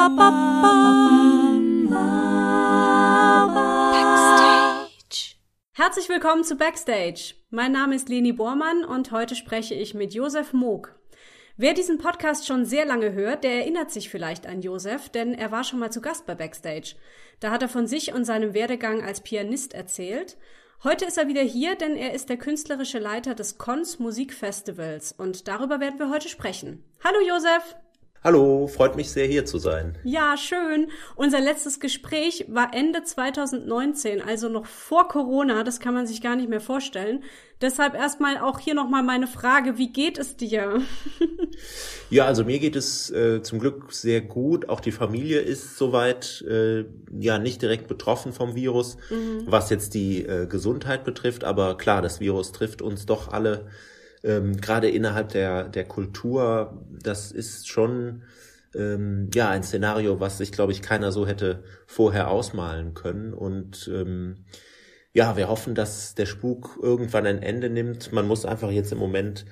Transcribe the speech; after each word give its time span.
Backstage. 0.00 0.16
Herzlich 5.72 6.08
willkommen 6.08 6.42
zu 6.42 6.56
Backstage. 6.56 7.34
Mein 7.50 7.72
Name 7.72 7.96
ist 7.96 8.08
Leni 8.08 8.32
Bormann 8.32 8.86
und 8.86 9.12
heute 9.12 9.34
spreche 9.34 9.74
ich 9.74 9.92
mit 9.92 10.14
Josef 10.14 10.54
Moog. 10.54 10.98
Wer 11.58 11.74
diesen 11.74 11.98
Podcast 11.98 12.46
schon 12.46 12.64
sehr 12.64 12.86
lange 12.86 13.12
hört, 13.12 13.44
der 13.44 13.56
erinnert 13.56 13.90
sich 13.90 14.08
vielleicht 14.08 14.46
an 14.46 14.62
Josef, 14.62 15.10
denn 15.10 15.34
er 15.34 15.52
war 15.52 15.64
schon 15.64 15.78
mal 15.78 15.92
zu 15.92 16.00
Gast 16.00 16.24
bei 16.24 16.34
Backstage. 16.34 16.94
Da 17.40 17.50
hat 17.50 17.60
er 17.60 17.68
von 17.68 17.86
sich 17.86 18.14
und 18.14 18.24
seinem 18.24 18.54
Werdegang 18.54 19.02
als 19.02 19.20
Pianist 19.20 19.74
erzählt. 19.74 20.38
Heute 20.82 21.04
ist 21.04 21.18
er 21.18 21.28
wieder 21.28 21.42
hier, 21.42 21.74
denn 21.74 21.94
er 21.96 22.14
ist 22.14 22.30
der 22.30 22.38
künstlerische 22.38 23.00
Leiter 23.00 23.34
des 23.34 23.58
Cons 23.58 23.98
Musikfestivals 23.98 25.12
und 25.12 25.46
darüber 25.46 25.78
werden 25.78 25.98
wir 25.98 26.08
heute 26.08 26.30
sprechen. 26.30 26.84
Hallo 27.04 27.18
Josef! 27.20 27.76
Hallo, 28.22 28.66
freut 28.66 28.96
mich 28.96 29.08
sehr 29.10 29.26
hier 29.26 29.46
zu 29.46 29.56
sein. 29.56 29.96
Ja, 30.04 30.36
schön. 30.36 30.88
Unser 31.16 31.40
letztes 31.40 31.80
Gespräch 31.80 32.44
war 32.48 32.74
Ende 32.74 33.02
2019, 33.02 34.20
also 34.20 34.50
noch 34.50 34.66
vor 34.66 35.08
Corona, 35.08 35.64
das 35.64 35.80
kann 35.80 35.94
man 35.94 36.06
sich 36.06 36.20
gar 36.20 36.36
nicht 36.36 36.50
mehr 36.50 36.60
vorstellen. 36.60 37.24
Deshalb 37.62 37.94
erstmal 37.94 38.36
auch 38.36 38.58
hier 38.58 38.74
nochmal 38.74 39.02
meine 39.02 39.26
Frage, 39.26 39.78
wie 39.78 39.90
geht 39.90 40.18
es 40.18 40.36
dir? 40.36 40.82
ja, 42.10 42.26
also 42.26 42.44
mir 42.44 42.58
geht 42.58 42.76
es 42.76 43.10
äh, 43.10 43.40
zum 43.40 43.58
Glück 43.58 43.90
sehr 43.90 44.20
gut. 44.20 44.68
Auch 44.68 44.80
die 44.80 44.92
Familie 44.92 45.40
ist 45.40 45.78
soweit 45.78 46.42
äh, 46.42 46.84
ja 47.18 47.38
nicht 47.38 47.62
direkt 47.62 47.88
betroffen 47.88 48.34
vom 48.34 48.54
Virus, 48.54 48.98
mhm. 49.08 49.44
was 49.46 49.70
jetzt 49.70 49.94
die 49.94 50.26
äh, 50.26 50.46
Gesundheit 50.46 51.04
betrifft. 51.04 51.42
Aber 51.44 51.78
klar, 51.78 52.02
das 52.02 52.20
Virus 52.20 52.52
trifft 52.52 52.82
uns 52.82 53.06
doch 53.06 53.28
alle 53.28 53.66
ähm, 54.22 54.60
gerade 54.60 54.88
innerhalb 54.88 55.30
der, 55.30 55.68
der 55.68 55.84
Kultur, 55.84 56.84
das 57.02 57.32
ist 57.32 57.68
schon 57.68 58.22
ähm, 58.74 59.30
ja 59.34 59.48
ein 59.48 59.62
Szenario, 59.62 60.20
was 60.20 60.38
sich, 60.38 60.52
glaube 60.52 60.72
ich, 60.72 60.82
keiner 60.82 61.12
so 61.12 61.26
hätte 61.26 61.64
vorher 61.86 62.30
ausmalen 62.30 62.94
können. 62.94 63.34
Und 63.34 63.90
ähm, 63.92 64.44
ja, 65.12 65.36
wir 65.36 65.48
hoffen, 65.48 65.74
dass 65.74 66.14
der 66.14 66.26
Spuk 66.26 66.78
irgendwann 66.82 67.26
ein 67.26 67.42
Ende 67.42 67.70
nimmt. 67.70 68.12
Man 68.12 68.26
muss 68.26 68.44
einfach 68.44 68.70
jetzt 68.70 68.92
im 68.92 68.98
Moment 68.98 69.44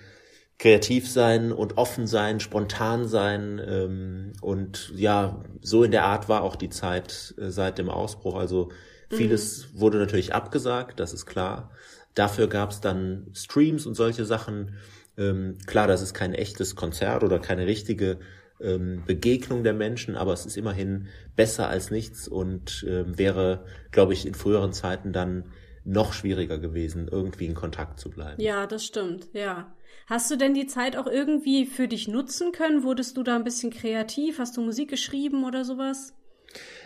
kreativ 0.58 1.08
sein 1.08 1.52
und 1.52 1.78
offen 1.78 2.06
sein, 2.06 2.40
spontan 2.40 3.06
sein 3.06 3.60
ähm, 3.64 4.32
und 4.40 4.92
ja, 4.96 5.44
so 5.60 5.84
in 5.84 5.92
der 5.92 6.04
Art 6.04 6.28
war 6.28 6.42
auch 6.42 6.56
die 6.56 6.68
Zeit 6.68 7.34
äh, 7.38 7.50
seit 7.50 7.78
dem 7.78 7.88
Ausbruch. 7.88 8.34
Also 8.34 8.70
vieles 9.08 9.72
mhm. 9.72 9.80
wurde 9.80 9.98
natürlich 9.98 10.34
abgesagt, 10.34 10.98
das 10.98 11.12
ist 11.12 11.26
klar. 11.26 11.70
Dafür 12.18 12.48
gab 12.48 12.70
es 12.70 12.80
dann 12.80 13.30
Streams 13.32 13.86
und 13.86 13.94
solche 13.94 14.24
Sachen. 14.24 14.74
Ähm, 15.16 15.58
klar, 15.66 15.86
das 15.86 16.02
ist 16.02 16.14
kein 16.14 16.34
echtes 16.34 16.74
Konzert 16.74 17.22
oder 17.22 17.38
keine 17.38 17.66
richtige 17.66 18.18
ähm, 18.60 19.04
Begegnung 19.06 19.62
der 19.62 19.74
Menschen, 19.74 20.16
aber 20.16 20.32
es 20.32 20.44
ist 20.44 20.56
immerhin 20.56 21.06
besser 21.36 21.68
als 21.68 21.92
nichts 21.92 22.26
und 22.26 22.84
ähm, 22.88 23.16
wäre, 23.18 23.64
glaube 23.92 24.14
ich, 24.14 24.26
in 24.26 24.34
früheren 24.34 24.72
Zeiten 24.72 25.12
dann 25.12 25.52
noch 25.84 26.12
schwieriger 26.12 26.58
gewesen, 26.58 27.06
irgendwie 27.08 27.46
in 27.46 27.54
Kontakt 27.54 28.00
zu 28.00 28.10
bleiben. 28.10 28.42
Ja, 28.42 28.66
das 28.66 28.84
stimmt, 28.84 29.28
ja. 29.32 29.72
Hast 30.08 30.28
du 30.30 30.36
denn 30.36 30.54
die 30.54 30.66
Zeit 30.66 30.96
auch 30.96 31.06
irgendwie 31.06 31.66
für 31.66 31.86
dich 31.86 32.08
nutzen 32.08 32.50
können? 32.50 32.82
Wurdest 32.82 33.16
du 33.16 33.22
da 33.22 33.36
ein 33.36 33.44
bisschen 33.44 33.70
kreativ? 33.70 34.40
Hast 34.40 34.56
du 34.56 34.60
Musik 34.60 34.90
geschrieben 34.90 35.44
oder 35.44 35.64
sowas? 35.64 36.14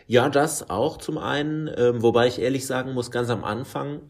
Ja, 0.06 0.28
das 0.28 0.69
auch 0.69 0.98
zum 0.98 1.17
einen, 1.17 1.70
ähm, 1.74 2.02
wobei 2.02 2.27
ich 2.27 2.39
ehrlich 2.39 2.67
sagen 2.67 2.92
muss, 2.92 3.11
ganz 3.11 3.30
am 3.30 3.44
Anfang 3.44 4.02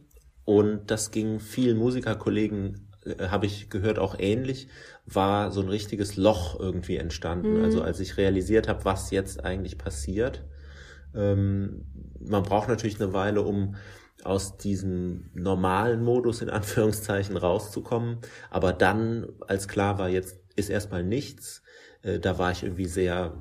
und 0.45 0.91
das 0.91 1.11
ging 1.11 1.41
vielen 1.41 1.77
Musikerkollegen, 1.79 2.89
äh, 3.05 3.29
habe 3.29 3.47
ich 3.47 3.71
gehört, 3.71 3.99
auch 3.99 4.19
ähnlich, 4.19 4.69
war 5.07 5.51
so 5.51 5.61
ein 5.61 5.69
richtiges 5.69 6.17
Loch 6.17 6.59
irgendwie 6.59 6.97
entstanden. 6.97 7.59
Mhm. 7.59 7.65
Also 7.65 7.83
als 7.83 8.01
ich 8.01 8.17
realisiert 8.17 8.69
habe, 8.69 8.85
was 8.85 9.11
jetzt 9.11 9.45
eigentlich 9.45 9.79
passiert. 9.79 10.45
Ähm, 11.15 11.85
man 12.21 12.43
braucht 12.43 12.69
natürlich 12.69 13.01
eine 13.01 13.13
Weile, 13.13 13.43
um 13.43 13.77
aus 14.25 14.57
diesem 14.57 15.31
normalen 15.35 16.03
Modus 16.05 16.43
in 16.43 16.51
Anführungszeichen 16.51 17.37
rauszukommen. 17.37 18.19
Aber 18.51 18.73
dann, 18.73 19.29
als 19.47 19.69
klar 19.69 19.99
war, 19.99 20.09
jetzt 20.09 20.39
ist 20.55 20.71
erstmal 20.71 21.03
nichts, 21.03 21.63
äh, 22.03 22.19
da 22.19 22.39
war 22.39 22.53
ich 22.53 22.63
irgendwie 22.63 22.87
sehr 22.87 23.35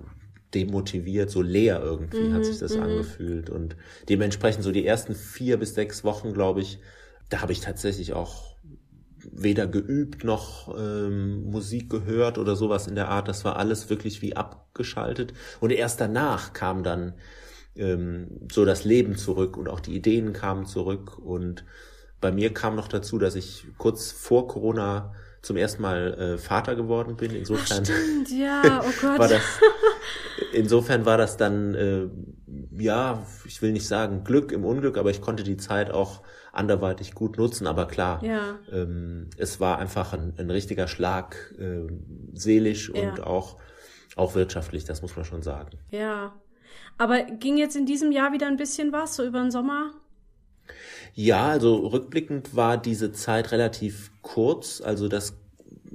demotiviert, 0.54 1.30
so 1.30 1.42
leer 1.42 1.82
irgendwie 1.82 2.24
mhm, 2.24 2.34
hat 2.34 2.46
sich 2.46 2.60
das 2.60 2.76
mhm. 2.76 2.84
angefühlt. 2.84 3.50
Und 3.50 3.76
dementsprechend 4.10 4.64
so 4.64 4.72
die 4.72 4.86
ersten 4.86 5.16
vier 5.16 5.58
bis 5.58 5.76
sechs 5.76 6.04
Wochen, 6.04 6.34
glaube 6.34 6.62
ich, 6.62 6.80
da 7.30 7.42
habe 7.42 7.52
ich 7.52 7.62
tatsächlich 7.62 8.14
auch 8.14 8.52
weder 9.32 9.68
geübt 9.68 10.24
noch 10.24 10.76
ähm, 10.78 11.50
Musik 11.50 11.90
gehört 11.90 12.38
oder 12.38 12.56
sowas 12.56 12.88
in 12.88 12.96
der 12.96 13.10
Art. 13.10 13.28
Das 13.28 13.46
war 13.46 13.58
alles 13.58 13.90
wirklich 13.90 14.22
wie 14.22 14.36
abgeschaltet. 14.36 15.34
Und 15.60 15.72
erst 15.72 16.02
danach 16.02 16.54
kam 16.54 16.84
dann 16.84 17.14
ähm, 17.76 18.28
so 18.52 18.66
das 18.66 18.84
Leben 18.84 19.18
zurück 19.18 19.58
und 19.58 19.70
auch 19.70 19.80
die 19.80 19.96
Ideen 19.96 20.34
kamen 20.34 20.66
zurück. 20.66 21.18
Und 21.18 21.66
bei 22.20 22.32
mir 22.32 22.54
kam 22.54 22.76
noch 22.76 22.88
dazu, 22.88 23.18
dass 23.18 23.36
ich 23.36 23.66
kurz 23.78 24.12
vor 24.12 24.48
Corona 24.48 25.14
zum 25.42 25.58
ersten 25.58 25.82
Mal 25.82 26.14
äh, 26.14 26.38
Vater 26.38 26.76
geworden 26.76 27.16
bin. 27.16 27.32
Insofern 27.32 27.80
Ach, 27.82 27.86
stimmt, 27.86 28.30
ja, 28.30 28.82
oh 28.84 28.92
Gott. 29.02 29.20
war 29.20 29.28
das, 29.28 29.42
insofern 30.54 31.06
war 31.06 31.18
das 31.18 31.38
dann, 31.38 31.74
äh, 31.76 32.10
ja, 32.78 33.26
ich 33.46 33.62
will 33.62 33.72
nicht 33.72 33.88
sagen 33.88 34.24
Glück 34.24 34.52
im 34.52 34.66
Unglück, 34.66 34.98
aber 34.98 35.10
ich 35.10 35.22
konnte 35.22 35.44
die 35.44 35.58
Zeit 35.58 35.92
auch 35.92 36.22
anderweitig 36.52 37.14
gut 37.14 37.38
nutzen. 37.38 37.68
Aber 37.68 37.88
klar, 37.88 38.24
ja. 38.24 38.60
ähm, 38.72 39.30
es 39.38 39.60
war 39.60 39.80
einfach 39.80 40.14
ein, 40.14 40.34
ein 40.38 40.50
richtiger 40.50 40.88
Schlag, 40.88 41.54
äh, 41.58 41.88
seelisch 42.34 42.90
und 42.90 43.18
ja. 43.18 43.24
auch, 43.26 43.58
auch 44.16 44.36
wirtschaftlich, 44.36 44.84
das 44.86 45.02
muss 45.02 45.16
man 45.16 45.26
schon 45.26 45.42
sagen. 45.42 45.78
Ja. 45.90 46.34
Aber 46.98 47.24
ging 47.24 47.58
jetzt 47.58 47.76
in 47.76 47.86
diesem 47.86 48.12
Jahr 48.12 48.34
wieder 48.34 48.48
ein 48.48 48.58
bisschen 48.58 48.92
was, 48.92 49.16
so 49.16 49.26
über 49.26 49.42
den 49.42 49.52
Sommer? 49.52 49.94
Ja, 51.14 51.48
also 51.50 51.88
rückblickend 51.88 52.56
war 52.56 52.78
diese 52.78 53.12
Zeit 53.12 53.52
relativ 53.52 54.12
kurz. 54.22 54.82
Also 54.82 55.08
das 55.08 55.38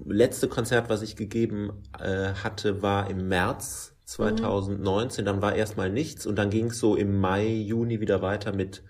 letzte 0.05 0.49
Konzert, 0.49 0.91
was 0.91 1.03
ich 1.03 1.17
gegeben 1.17 1.83
äh, 1.99 2.35
hatte, 2.35 2.83
war 2.83 3.09
im 3.09 3.29
März 3.29 3.96
2019. 4.07 5.23
Mhm. 5.23 5.27
Dann 5.27 5.43
war 5.43 5.55
erstmal 5.55 5.91
nichts 5.91 6.27
und 6.27 6.37
dann 6.37 6.51
ging 6.51 6.67
es 6.67 6.79
so 6.79 6.97
im 6.97 7.21
Mai, 7.21 7.47
Juni 7.47 8.01
wieder 8.01 8.23
weiter 8.23 8.53
mit 8.53 8.83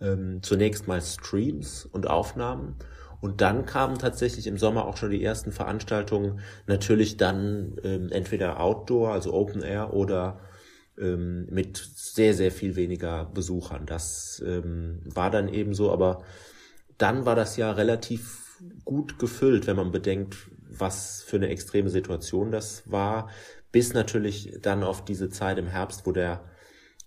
ähm, 0.00 0.42
zunächst 0.42 0.88
mal 0.88 1.00
Streams 1.00 1.86
und 1.86 2.08
Aufnahmen. 2.08 2.76
Und 3.20 3.40
dann 3.40 3.64
kamen 3.64 3.98
tatsächlich 3.98 4.46
im 4.46 4.58
Sommer 4.58 4.86
auch 4.86 4.96
schon 4.96 5.10
die 5.10 5.24
ersten 5.24 5.50
Veranstaltungen, 5.50 6.40
natürlich 6.66 7.16
dann 7.16 7.76
ähm, 7.82 8.08
entweder 8.10 8.60
Outdoor, 8.60 9.12
also 9.12 9.32
Open 9.32 9.62
Air 9.62 9.94
oder 9.94 10.40
ähm, 10.98 11.46
mit 11.50 11.76
sehr, 11.76 12.34
sehr 12.34 12.52
viel 12.52 12.76
weniger 12.76 13.24
Besuchern. 13.24 13.86
Das 13.86 14.42
ähm, 14.46 15.00
war 15.04 15.30
dann 15.30 15.48
eben 15.48 15.74
so, 15.74 15.92
aber 15.92 16.22
dann 16.98 17.26
war 17.26 17.34
das 17.34 17.56
ja 17.56 17.72
relativ 17.72 18.60
gut 18.84 19.18
gefüllt, 19.18 19.66
wenn 19.66 19.76
man 19.76 19.92
bedenkt, 19.92 20.50
was 20.68 21.22
für 21.22 21.36
eine 21.36 21.48
extreme 21.48 21.90
Situation 21.90 22.50
das 22.50 22.90
war, 22.90 23.28
bis 23.72 23.94
natürlich 23.94 24.58
dann 24.62 24.82
auf 24.82 25.04
diese 25.04 25.30
Zeit 25.30 25.58
im 25.58 25.66
Herbst, 25.66 26.06
wo 26.06 26.12
der 26.12 26.44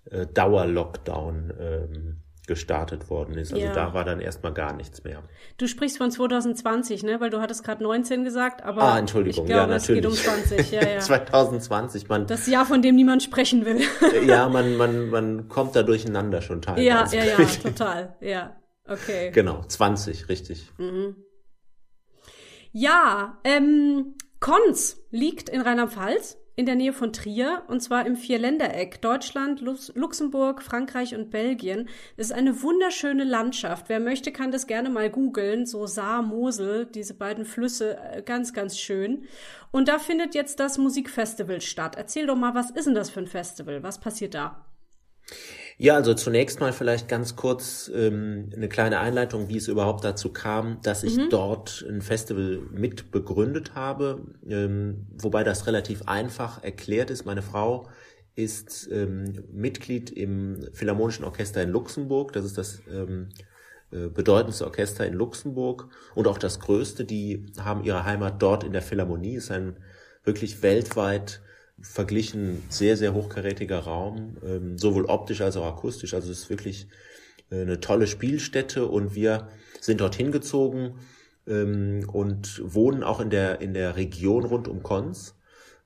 äh, 0.06 0.26
Dauer-Lockdown 0.28 1.54
ähm, 1.60 2.22
gestartet 2.50 3.12
worden 3.12 3.38
ist. 3.38 3.54
Also 3.54 3.64
ja. 3.64 3.74
da 3.74 3.94
war 3.94 4.04
dann 4.04 4.20
erstmal 4.20 4.54
gar 4.54 4.74
nichts 4.74 5.04
mehr. 5.04 5.22
Du 5.58 5.68
sprichst 5.68 6.00
von 6.00 6.10
2020, 6.10 7.04
ne? 7.04 7.22
Weil 7.22 7.30
du 7.30 7.42
hattest 7.42 7.64
gerade 7.64 7.84
19 7.84 8.24
gesagt, 8.24 8.64
aber 8.64 8.82
ah, 8.82 8.98
Entschuldigung, 8.98 9.46
ich 9.46 9.52
glaube, 9.52 9.72
ja, 9.72 9.78
natürlich. 9.78 10.04
es 10.04 10.24
geht 10.24 10.28
um 10.28 10.38
20. 10.58 10.72
Ja, 10.72 10.90
ja. 10.90 11.00
2020, 11.00 12.10
man. 12.10 12.26
Das 12.26 12.48
Jahr, 12.48 12.66
von 12.66 12.82
dem 12.82 12.96
niemand 12.96 13.22
sprechen 13.22 13.66
will. 13.66 13.82
ja, 14.26 14.50
man, 14.50 14.78
man, 14.78 15.10
man 15.10 15.48
kommt 15.48 15.76
da 15.76 15.84
durcheinander 15.84 16.42
schon 16.42 16.64
teilweise. 16.64 16.88
Ja, 16.88 17.08
ja, 17.12 17.24
ja, 17.24 17.46
total. 17.64 18.18
Ja, 18.20 18.58
okay. 18.88 19.30
Genau, 19.32 19.64
20, 19.68 20.28
richtig. 20.28 20.72
Mhm. 20.80 21.18
Ja, 22.72 23.38
ähm, 23.44 24.16
Konz 24.40 24.98
liegt 25.12 25.50
in 25.50 25.62
Rheinland-Pfalz 25.62 26.38
in 26.60 26.66
der 26.66 26.76
Nähe 26.76 26.92
von 26.92 27.14
Trier 27.14 27.64
und 27.68 27.80
zwar 27.80 28.06
im 28.06 28.18
Vierländereck 28.18 29.02
Deutschland, 29.02 29.62
Lux 29.62 29.94
Luxemburg, 29.96 30.62
Frankreich 30.62 31.16
und 31.16 31.32
Belgien. 31.32 31.88
Es 32.18 32.26
ist 32.26 32.32
eine 32.34 32.62
wunderschöne 32.62 33.24
Landschaft. 33.24 33.88
Wer 33.88 34.02
möchte, 34.02 34.34
kann 34.34 34.52
das 34.52 34.68
gerne 34.68 34.90
mal 34.90 35.10
googeln. 35.10 35.66
So 35.66 35.88
Saar, 35.88 36.22
Mosel, 36.22 36.86
diese 36.86 37.14
beiden 37.14 37.46
Flüsse, 37.46 37.98
äh, 37.98 38.22
ganz, 38.24 38.52
ganz 38.52 38.78
schön. 38.78 39.24
Und 39.72 39.88
da 39.88 40.00
findet 40.00 40.36
jetzt 40.36 40.60
das 40.60 40.78
Musikfestival 40.78 41.62
statt. 41.62 41.96
Erzähl 41.96 42.28
doch 42.28 42.36
mal, 42.36 42.54
was 42.56 42.72
ist 42.72 42.88
denn 42.88 42.96
das 42.96 43.10
für 43.10 43.22
ein 43.22 43.28
Festival? 43.28 43.82
Was 43.82 44.02
passiert 44.02 44.34
da? 44.34 44.66
Ja, 45.82 45.96
also 45.96 46.14
zunächst 46.14 46.60
mal 46.60 46.74
vielleicht 46.74 47.08
ganz 47.08 47.38
kurz 47.38 47.90
ähm, 47.96 48.50
eine 48.54 48.68
kleine 48.68 49.00
Einleitung, 49.00 49.48
wie 49.48 49.56
es 49.56 49.70
überhaupt 49.70 50.04
dazu 50.04 50.34
kam, 50.34 50.82
dass 50.82 51.04
ich 51.04 51.16
mhm. 51.16 51.30
dort 51.30 51.86
ein 51.88 52.02
Festival 52.02 52.60
mit 52.74 53.12
begründet 53.12 53.76
habe, 53.76 54.20
ähm, 54.46 55.08
wobei 55.18 55.46
das 55.46 55.68
relativ 55.68 56.02
einfach 56.06 56.62
erklärt 56.62 57.10
ist. 57.12 57.26
Meine 57.26 57.42
Frau 57.42 57.88
ist 58.36 58.90
ähm, 58.92 59.46
Mitglied 59.54 60.10
im 60.10 60.68
Philharmonischen 60.74 61.24
Orchester 61.24 61.64
in 61.64 61.70
Luxemburg. 61.70 62.34
Das 62.34 62.44
ist 62.44 62.58
das 62.58 62.82
ähm, 62.92 63.30
äh, 63.92 64.10
bedeutendste 64.10 64.66
Orchester 64.66 65.08
in 65.08 65.14
Luxemburg 65.14 65.88
und 66.14 66.28
auch 66.28 66.38
das 66.38 66.60
größte. 66.60 67.06
Die 67.06 67.46
haben 67.58 67.86
ihre 67.86 68.04
Heimat 68.04 68.42
dort 68.42 68.66
in 68.66 68.74
der 68.74 68.82
Philharmonie. 68.82 69.36
Ist 69.36 69.50
ein 69.50 69.78
wirklich 70.26 70.62
weltweit 70.62 71.40
verglichen 71.82 72.64
sehr, 72.70 72.98
sehr 72.98 73.14
hochkarätiger 73.14 73.80
Raum, 73.80 74.38
ähm, 74.46 74.78
sowohl 74.78 75.06
optisch 75.06 75.42
als 75.42 75.58
auch 75.58 75.66
akustisch. 75.66 76.14
Also 76.14 76.32
es 76.32 76.40
ist 76.40 76.50
wirklich 76.50 76.88
äh, 77.52 77.62
eine 77.62 77.80
tolle 77.80 78.08
Spielstätte 78.08 78.86
und 78.86 79.16
wir 79.16 79.48
sind 79.82 80.02
dorthin 80.02 80.32
gezogen 80.32 80.96
ähm, 81.48 82.08
und 82.12 82.62
wohnen 82.64 83.04
auch 83.04 83.20
in 83.20 83.30
der, 83.30 83.62
in 83.62 83.74
der 83.74 83.96
Region 83.96 84.46
rund 84.46 84.68
um 84.68 84.84
Konz, 84.84 85.36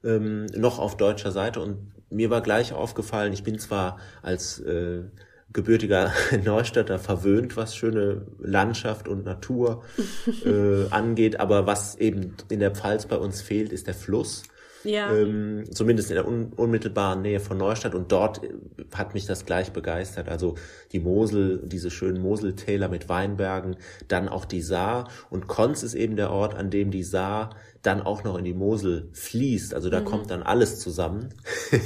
ähm, 0.03 0.45
noch 0.47 0.79
auf 0.79 0.97
deutscher 0.97 1.31
Seite. 1.31 1.61
Und 1.61 1.91
mir 2.09 2.29
war 2.29 2.41
gleich 2.41 2.73
aufgefallen, 2.73 3.33
ich 3.33 3.43
bin 3.43 3.59
zwar 3.59 3.99
als 4.21 4.59
äh, 4.59 5.03
gebürtiger 5.51 6.11
Neustädter 6.43 6.99
verwöhnt, 6.99 7.55
was 7.55 7.75
schöne 7.75 8.25
Landschaft 8.39 9.07
und 9.07 9.25
Natur 9.25 9.83
äh, 10.45 10.89
angeht, 10.89 11.39
aber 11.39 11.65
was 11.65 11.95
eben 11.95 12.35
in 12.49 12.59
der 12.59 12.71
Pfalz 12.71 13.05
bei 13.05 13.17
uns 13.17 13.41
fehlt, 13.41 13.71
ist 13.71 13.87
der 13.87 13.93
Fluss. 13.93 14.43
Ja. 14.83 15.13
Ähm, 15.13 15.63
zumindest 15.71 16.09
in 16.09 16.15
der 16.15 16.27
un 16.27 16.53
unmittelbaren 16.53 17.21
Nähe 17.21 17.39
von 17.39 17.57
Neustadt 17.57 17.95
und 17.95 18.11
dort 18.11 18.43
äh, 18.43 18.49
hat 18.93 19.13
mich 19.13 19.25
das 19.25 19.45
gleich 19.45 19.71
begeistert. 19.71 20.29
Also 20.29 20.55
die 20.91 20.99
Mosel, 20.99 21.61
diese 21.65 21.91
schönen 21.91 22.21
Moseltäler 22.21 22.89
mit 22.89 23.09
Weinbergen, 23.09 23.77
dann 24.07 24.27
auch 24.29 24.45
die 24.45 24.61
Saar 24.61 25.09
und 25.29 25.47
Konz 25.47 25.83
ist 25.83 25.93
eben 25.93 26.15
der 26.15 26.31
Ort, 26.31 26.55
an 26.55 26.69
dem 26.69 26.91
die 26.91 27.03
Saar 27.03 27.55
dann 27.81 28.01
auch 28.01 28.23
noch 28.23 28.37
in 28.37 28.45
die 28.45 28.53
Mosel 28.53 29.09
fließt. 29.11 29.73
Also 29.73 29.89
da 29.89 29.99
mhm. 29.99 30.05
kommt 30.05 30.31
dann 30.31 30.41
alles 30.41 30.79
zusammen. 30.79 31.29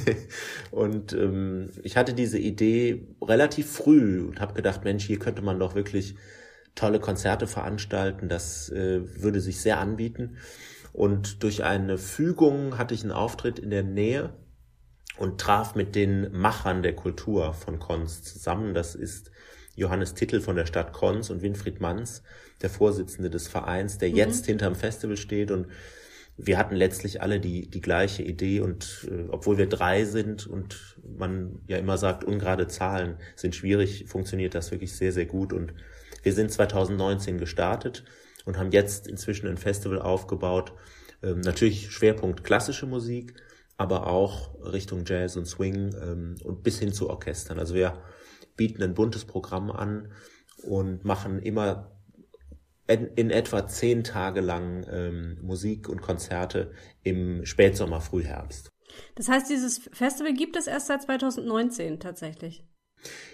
und 0.71 1.13
ähm, 1.13 1.69
ich 1.83 1.97
hatte 1.97 2.13
diese 2.13 2.37
Idee 2.37 3.07
relativ 3.21 3.71
früh 3.71 4.21
und 4.21 4.39
habe 4.39 4.53
gedacht, 4.53 4.83
Mensch, 4.83 5.05
hier 5.05 5.17
könnte 5.17 5.41
man 5.41 5.59
doch 5.59 5.73
wirklich 5.73 6.15
tolle 6.75 6.99
Konzerte 6.99 7.47
veranstalten. 7.47 8.29
Das 8.29 8.69
äh, 8.69 9.01
würde 9.21 9.41
sich 9.41 9.59
sehr 9.59 9.79
anbieten. 9.79 10.37
Und 10.97 11.43
durch 11.43 11.63
eine 11.63 11.99
Fügung 11.99 12.79
hatte 12.79 12.95
ich 12.95 13.03
einen 13.03 13.11
Auftritt 13.11 13.59
in 13.59 13.69
der 13.69 13.83
Nähe 13.83 14.33
und 15.19 15.39
traf 15.39 15.75
mit 15.75 15.93
den 15.93 16.31
Machern 16.31 16.81
der 16.81 16.95
Kultur 16.95 17.53
von 17.53 17.77
Konz 17.77 18.23
zusammen. 18.23 18.73
Das 18.73 18.95
ist 18.95 19.29
Johannes 19.75 20.15
Tittel 20.15 20.41
von 20.41 20.55
der 20.55 20.65
Stadt 20.65 20.93
Konz 20.93 21.29
und 21.29 21.43
Winfried 21.43 21.81
Manns, 21.81 22.23
der 22.63 22.71
Vorsitzende 22.71 23.29
des 23.29 23.47
Vereins, 23.47 23.99
der 23.99 24.09
mhm. 24.09 24.15
jetzt 24.15 24.47
hinterm 24.47 24.73
Festival 24.73 25.17
steht 25.17 25.51
und 25.51 25.67
wir 26.35 26.57
hatten 26.57 26.75
letztlich 26.75 27.21
alle 27.21 27.39
die, 27.39 27.69
die 27.69 27.81
gleiche 27.81 28.23
Idee 28.23 28.61
und 28.61 29.07
äh, 29.11 29.29
obwohl 29.29 29.59
wir 29.59 29.69
drei 29.69 30.03
sind 30.03 30.47
und 30.47 30.97
man 31.15 31.59
ja 31.67 31.77
immer 31.77 31.99
sagt, 31.99 32.23
ungerade 32.23 32.67
Zahlen 32.67 33.17
sind 33.35 33.53
schwierig, 33.53 34.05
funktioniert 34.07 34.55
das 34.55 34.71
wirklich 34.71 34.95
sehr, 34.95 35.11
sehr 35.11 35.27
gut 35.27 35.53
und 35.53 35.75
wir 36.23 36.33
sind 36.33 36.51
2019 36.51 37.37
gestartet 37.37 38.03
und 38.47 38.57
haben 38.57 38.71
jetzt 38.71 39.07
inzwischen 39.07 39.47
ein 39.47 39.57
Festival 39.57 40.01
aufgebaut. 40.01 40.73
Ähm, 41.21 41.41
natürlich 41.41 41.91
Schwerpunkt 41.91 42.43
klassische 42.43 42.85
Musik, 42.85 43.33
aber 43.75 44.07
auch 44.07 44.55
Richtung 44.61 45.03
Jazz 45.05 45.35
und 45.35 45.45
Swing 45.45 45.93
ähm, 46.01 46.35
und 46.43 46.63
bis 46.63 46.79
hin 46.79 46.93
zu 46.93 47.09
Orchestern. 47.09 47.59
Also 47.59 47.75
wir 47.75 48.01
bieten 48.55 48.81
ein 48.81 48.93
buntes 48.93 49.25
Programm 49.25 49.69
an 49.69 50.11
und 50.63 51.03
machen 51.03 51.39
immer 51.39 51.91
in, 52.87 53.07
in 53.15 53.29
etwa 53.31 53.67
zehn 53.67 54.03
Tage 54.03 54.39
lang 54.39 54.85
ähm, 54.89 55.37
Musik 55.41 55.89
und 55.89 56.01
Konzerte 56.01 56.71
im 57.03 57.45
Spätsommer, 57.45 57.99
Frühherbst. 57.99 58.71
Das 59.15 59.27
heißt, 59.27 59.49
dieses 59.49 59.89
Festival 59.91 60.33
gibt 60.33 60.55
es 60.55 60.67
erst 60.67 60.87
seit 60.87 61.01
2019 61.03 61.99
tatsächlich. 61.99 62.63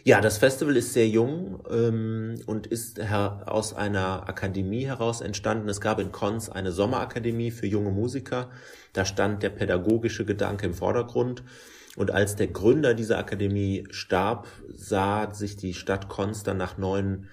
Ja, 0.05 0.19
das 0.19 0.37
Festival 0.37 0.75
ist 0.75 0.93
sehr 0.93 1.07
jung 1.07 1.63
ähm, 1.69 2.35
und 2.45 2.67
ist 2.67 2.99
aus 2.99 3.73
einer 3.73 4.27
Akademie 4.27 4.85
heraus 4.85 5.21
entstanden. 5.21 5.69
Es 5.69 5.79
gab 5.79 5.99
in 5.99 6.11
Konz 6.11 6.49
eine 6.49 6.73
Sommerakademie 6.73 7.51
für 7.51 7.67
junge 7.67 7.91
Musiker. 7.91 8.49
Da 8.91 9.05
stand 9.05 9.43
der 9.43 9.49
pädagogische 9.49 10.25
Gedanke 10.25 10.65
im 10.65 10.73
Vordergrund. 10.73 11.43
Und 11.95 12.11
als 12.11 12.35
der 12.35 12.47
Gründer 12.47 12.95
dieser 12.95 13.17
Akademie 13.17 13.85
starb, 13.91 14.47
sah 14.75 15.33
sich 15.33 15.55
die 15.55 15.73
Stadt 15.73 16.09
Konz 16.09 16.43
dann 16.43 16.57
nach 16.57 16.77
neuen 16.77 17.29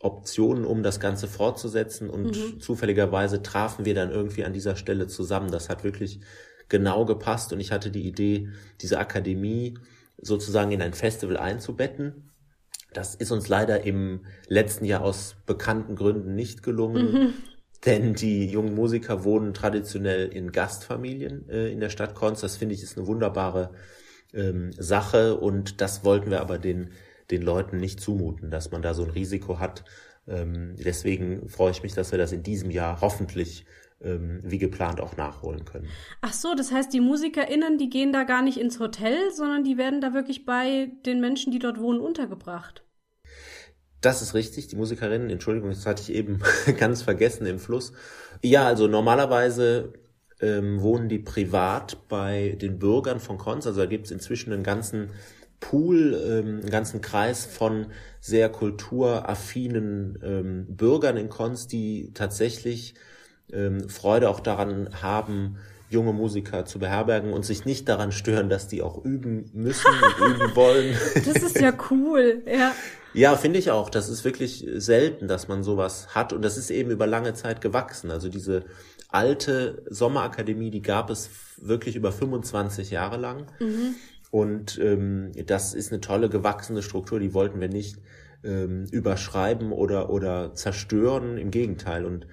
Optionen, 0.00 0.64
um 0.64 0.82
das 0.82 0.98
Ganze 0.98 1.28
fortzusetzen. 1.28 2.10
Und 2.10 2.36
mhm. 2.36 2.60
zufälligerweise 2.60 3.42
trafen 3.42 3.84
wir 3.84 3.94
dann 3.94 4.10
irgendwie 4.10 4.44
an 4.44 4.52
dieser 4.52 4.74
Stelle 4.74 5.06
zusammen. 5.06 5.52
Das 5.52 5.68
hat 5.68 5.84
wirklich 5.84 6.20
genau 6.68 7.04
gepasst. 7.04 7.52
Und 7.52 7.60
ich 7.60 7.70
hatte 7.70 7.90
die 7.90 8.08
Idee, 8.08 8.48
diese 8.80 8.98
Akademie 8.98 9.78
sozusagen 10.20 10.72
in 10.72 10.82
ein 10.82 10.94
Festival 10.94 11.36
einzubetten. 11.36 12.30
Das 12.92 13.14
ist 13.14 13.30
uns 13.30 13.48
leider 13.48 13.84
im 13.84 14.24
letzten 14.46 14.84
Jahr 14.84 15.02
aus 15.02 15.36
bekannten 15.46 15.94
Gründen 15.94 16.34
nicht 16.34 16.62
gelungen, 16.62 17.12
mhm. 17.12 17.34
denn 17.84 18.14
die 18.14 18.46
jungen 18.46 18.74
Musiker 18.74 19.24
wohnen 19.24 19.54
traditionell 19.54 20.28
in 20.28 20.52
Gastfamilien 20.52 21.48
äh, 21.48 21.68
in 21.68 21.80
der 21.80 21.90
Stadt 21.90 22.14
Konz. 22.14 22.40
Das 22.40 22.56
finde 22.56 22.74
ich 22.74 22.82
ist 22.82 22.96
eine 22.96 23.06
wunderbare 23.06 23.70
ähm, 24.32 24.72
Sache 24.72 25.36
und 25.36 25.80
das 25.80 26.04
wollten 26.04 26.30
wir 26.30 26.40
aber 26.40 26.58
den, 26.58 26.90
den 27.30 27.42
Leuten 27.42 27.76
nicht 27.76 28.00
zumuten, 28.00 28.50
dass 28.50 28.70
man 28.70 28.82
da 28.82 28.94
so 28.94 29.04
ein 29.04 29.10
Risiko 29.10 29.58
hat. 29.58 29.84
Ähm, 30.26 30.74
deswegen 30.76 31.48
freue 31.48 31.70
ich 31.70 31.82
mich, 31.82 31.94
dass 31.94 32.10
wir 32.10 32.18
das 32.18 32.32
in 32.32 32.42
diesem 32.42 32.70
Jahr 32.70 33.00
hoffentlich 33.00 33.66
ähm, 34.00 34.40
wie 34.42 34.58
geplant 34.58 35.00
auch 35.00 35.16
nachholen 35.16 35.64
können. 35.64 35.88
Ach 36.20 36.32
so, 36.32 36.54
das 36.54 36.72
heißt, 36.72 36.92
die 36.92 37.00
MusikerInnen, 37.00 37.78
die 37.78 37.90
gehen 37.90 38.12
da 38.12 38.24
gar 38.24 38.42
nicht 38.42 38.58
ins 38.58 38.78
Hotel, 38.78 39.32
sondern 39.32 39.64
die 39.64 39.76
werden 39.76 40.00
da 40.00 40.14
wirklich 40.14 40.44
bei 40.44 40.92
den 41.04 41.20
Menschen, 41.20 41.52
die 41.52 41.58
dort 41.58 41.80
wohnen, 41.80 42.00
untergebracht. 42.00 42.84
Das 44.00 44.22
ist 44.22 44.34
richtig, 44.34 44.68
die 44.68 44.76
Musikerinnen, 44.76 45.28
Entschuldigung, 45.28 45.70
das 45.70 45.86
hatte 45.86 46.02
ich 46.02 46.12
eben 46.12 46.40
ganz 46.78 47.02
vergessen 47.02 47.46
im 47.46 47.58
Fluss. 47.58 47.92
Ja, 48.42 48.66
also 48.66 48.86
normalerweise 48.86 49.92
ähm, 50.40 50.80
wohnen 50.80 51.08
die 51.08 51.18
privat 51.18 52.08
bei 52.08 52.56
den 52.60 52.78
Bürgern 52.78 53.18
von 53.18 53.38
Konz. 53.38 53.66
Also 53.66 53.80
da 53.80 53.86
gibt 53.86 54.06
es 54.06 54.12
inzwischen 54.12 54.52
einen 54.52 54.62
ganzen 54.62 55.10
Pool, 55.58 56.14
ähm, 56.14 56.60
einen 56.60 56.70
ganzen 56.70 57.00
Kreis 57.00 57.44
von 57.44 57.86
sehr 58.20 58.48
kulturaffinen 58.48 60.18
ähm, 60.22 60.66
Bürgern 60.68 61.16
in 61.16 61.28
Konz, 61.28 61.66
die 61.66 62.12
tatsächlich 62.14 62.94
ähm, 63.52 63.88
Freude 63.88 64.28
auch 64.28 64.40
daran 64.40 64.90
haben, 65.02 65.56
junge 65.90 66.12
Musiker 66.12 66.66
zu 66.66 66.78
beherbergen 66.78 67.32
und 67.32 67.44
sich 67.44 67.64
nicht 67.64 67.88
daran 67.88 68.12
stören, 68.12 68.48
dass 68.48 68.68
die 68.68 68.82
auch 68.82 69.04
üben 69.04 69.50
müssen 69.54 69.90
und 70.20 70.28
üben 70.34 70.56
wollen. 70.56 70.94
Das 71.14 71.42
ist 71.42 71.60
ja 71.60 71.72
cool, 71.90 72.42
ja. 72.46 72.72
Ja, 73.14 73.36
finde 73.36 73.58
ich 73.58 73.70
auch. 73.70 73.88
Das 73.88 74.08
ist 74.08 74.24
wirklich 74.24 74.66
selten, 74.74 75.28
dass 75.28 75.48
man 75.48 75.62
sowas 75.62 76.14
hat 76.14 76.32
und 76.32 76.42
das 76.42 76.58
ist 76.58 76.70
eben 76.70 76.90
über 76.90 77.06
lange 77.06 77.32
Zeit 77.32 77.60
gewachsen. 77.60 78.10
Also 78.10 78.28
diese 78.28 78.64
alte 79.08 79.82
Sommerakademie, 79.88 80.70
die 80.70 80.82
gab 80.82 81.08
es 81.08 81.30
wirklich 81.56 81.96
über 81.96 82.12
25 82.12 82.90
Jahre 82.90 83.16
lang. 83.16 83.46
Mhm. 83.58 83.94
Und 84.30 84.78
ähm, 84.78 85.32
das 85.46 85.72
ist 85.72 85.90
eine 85.90 86.02
tolle 86.02 86.28
gewachsene 86.28 86.82
Struktur, 86.82 87.18
die 87.18 87.32
wollten 87.32 87.60
wir 87.60 87.68
nicht 87.68 87.96
ähm, 88.44 88.84
überschreiben 88.90 89.72
oder, 89.72 90.10
oder 90.10 90.54
zerstören. 90.54 91.38
Im 91.38 91.50
Gegenteil. 91.50 92.04
Und 92.04 92.26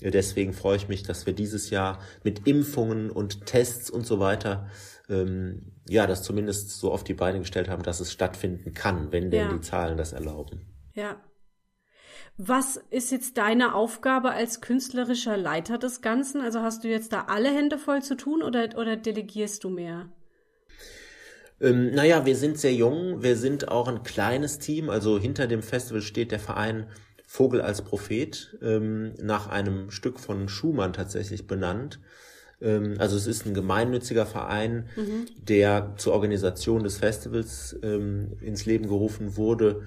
Deswegen 0.00 0.52
freue 0.52 0.76
ich 0.76 0.88
mich, 0.88 1.02
dass 1.02 1.26
wir 1.26 1.32
dieses 1.32 1.70
Jahr 1.70 1.98
mit 2.22 2.46
Impfungen 2.46 3.10
und 3.10 3.46
Tests 3.46 3.90
und 3.90 4.06
so 4.06 4.20
weiter 4.20 4.68
ähm, 5.08 5.72
ja 5.88 6.06
das 6.06 6.22
zumindest 6.22 6.70
so 6.70 6.92
auf 6.92 7.02
die 7.02 7.14
Beine 7.14 7.40
gestellt 7.40 7.68
haben, 7.68 7.82
dass 7.82 8.00
es 8.00 8.12
stattfinden 8.12 8.74
kann, 8.74 9.10
wenn 9.12 9.30
denn 9.30 9.48
ja. 9.48 9.52
die 9.52 9.60
Zahlen 9.60 9.96
das 9.96 10.12
erlauben. 10.12 10.60
Ja. 10.94 11.20
Was 12.36 12.80
ist 12.90 13.10
jetzt 13.10 13.36
deine 13.36 13.74
Aufgabe 13.74 14.30
als 14.30 14.60
künstlerischer 14.60 15.36
Leiter 15.36 15.76
des 15.76 16.02
Ganzen? 16.02 16.40
Also 16.40 16.60
hast 16.60 16.84
du 16.84 16.88
jetzt 16.88 17.12
da 17.12 17.24
alle 17.28 17.52
Hände 17.52 17.78
voll 17.78 18.02
zu 18.02 18.16
tun 18.16 18.42
oder, 18.42 18.78
oder 18.78 18.96
delegierst 18.96 19.64
du 19.64 19.70
mehr? 19.70 20.08
Ähm, 21.60 21.90
naja, 21.90 22.24
wir 22.26 22.36
sind 22.36 22.58
sehr 22.58 22.74
jung, 22.74 23.24
wir 23.24 23.36
sind 23.36 23.68
auch 23.68 23.88
ein 23.88 24.04
kleines 24.04 24.60
Team. 24.60 24.88
Also 24.88 25.18
hinter 25.18 25.48
dem 25.48 25.62
Festival 25.62 26.02
steht 26.02 26.30
der 26.30 26.38
Verein 26.38 26.86
Vogel 27.30 27.60
als 27.60 27.82
Prophet, 27.82 28.56
ähm, 28.62 29.12
nach 29.20 29.48
einem 29.48 29.90
Stück 29.90 30.18
von 30.18 30.48
Schumann 30.48 30.94
tatsächlich 30.94 31.46
benannt. 31.46 32.00
Ähm, 32.62 32.94
also 32.96 33.18
es 33.18 33.26
ist 33.26 33.44
ein 33.44 33.52
gemeinnütziger 33.52 34.24
Verein, 34.24 34.88
mhm. 34.96 35.26
der 35.36 35.92
zur 35.98 36.14
Organisation 36.14 36.84
des 36.84 36.96
Festivals 36.96 37.78
ähm, 37.82 38.38
ins 38.40 38.64
Leben 38.64 38.88
gerufen 38.88 39.36
wurde. 39.36 39.82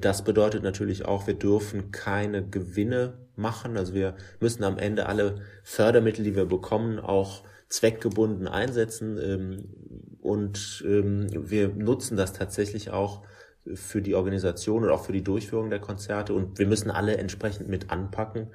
Das 0.00 0.24
bedeutet 0.24 0.62
natürlich 0.62 1.04
auch, 1.04 1.26
wir 1.26 1.34
dürfen 1.34 1.90
keine 1.90 2.48
Gewinne 2.48 3.18
machen. 3.36 3.76
Also 3.76 3.92
wir 3.92 4.14
müssen 4.40 4.64
am 4.64 4.78
Ende 4.78 5.04
alle 5.04 5.42
Fördermittel, 5.62 6.24
die 6.24 6.34
wir 6.34 6.46
bekommen, 6.46 6.98
auch 6.98 7.42
zweckgebunden 7.68 8.48
einsetzen. 8.48 9.18
Ähm, 9.22 9.64
und 10.22 10.82
ähm, 10.86 11.26
wir 11.30 11.68
nutzen 11.68 12.16
das 12.16 12.32
tatsächlich 12.32 12.90
auch 12.90 13.22
für 13.74 14.02
die 14.02 14.14
Organisation 14.14 14.84
und 14.84 14.90
auch 14.90 15.04
für 15.04 15.12
die 15.12 15.24
Durchführung 15.24 15.70
der 15.70 15.80
Konzerte 15.80 16.34
und 16.34 16.58
wir 16.58 16.66
müssen 16.66 16.90
alle 16.90 17.16
entsprechend 17.16 17.68
mit 17.68 17.90
anpacken. 17.90 18.48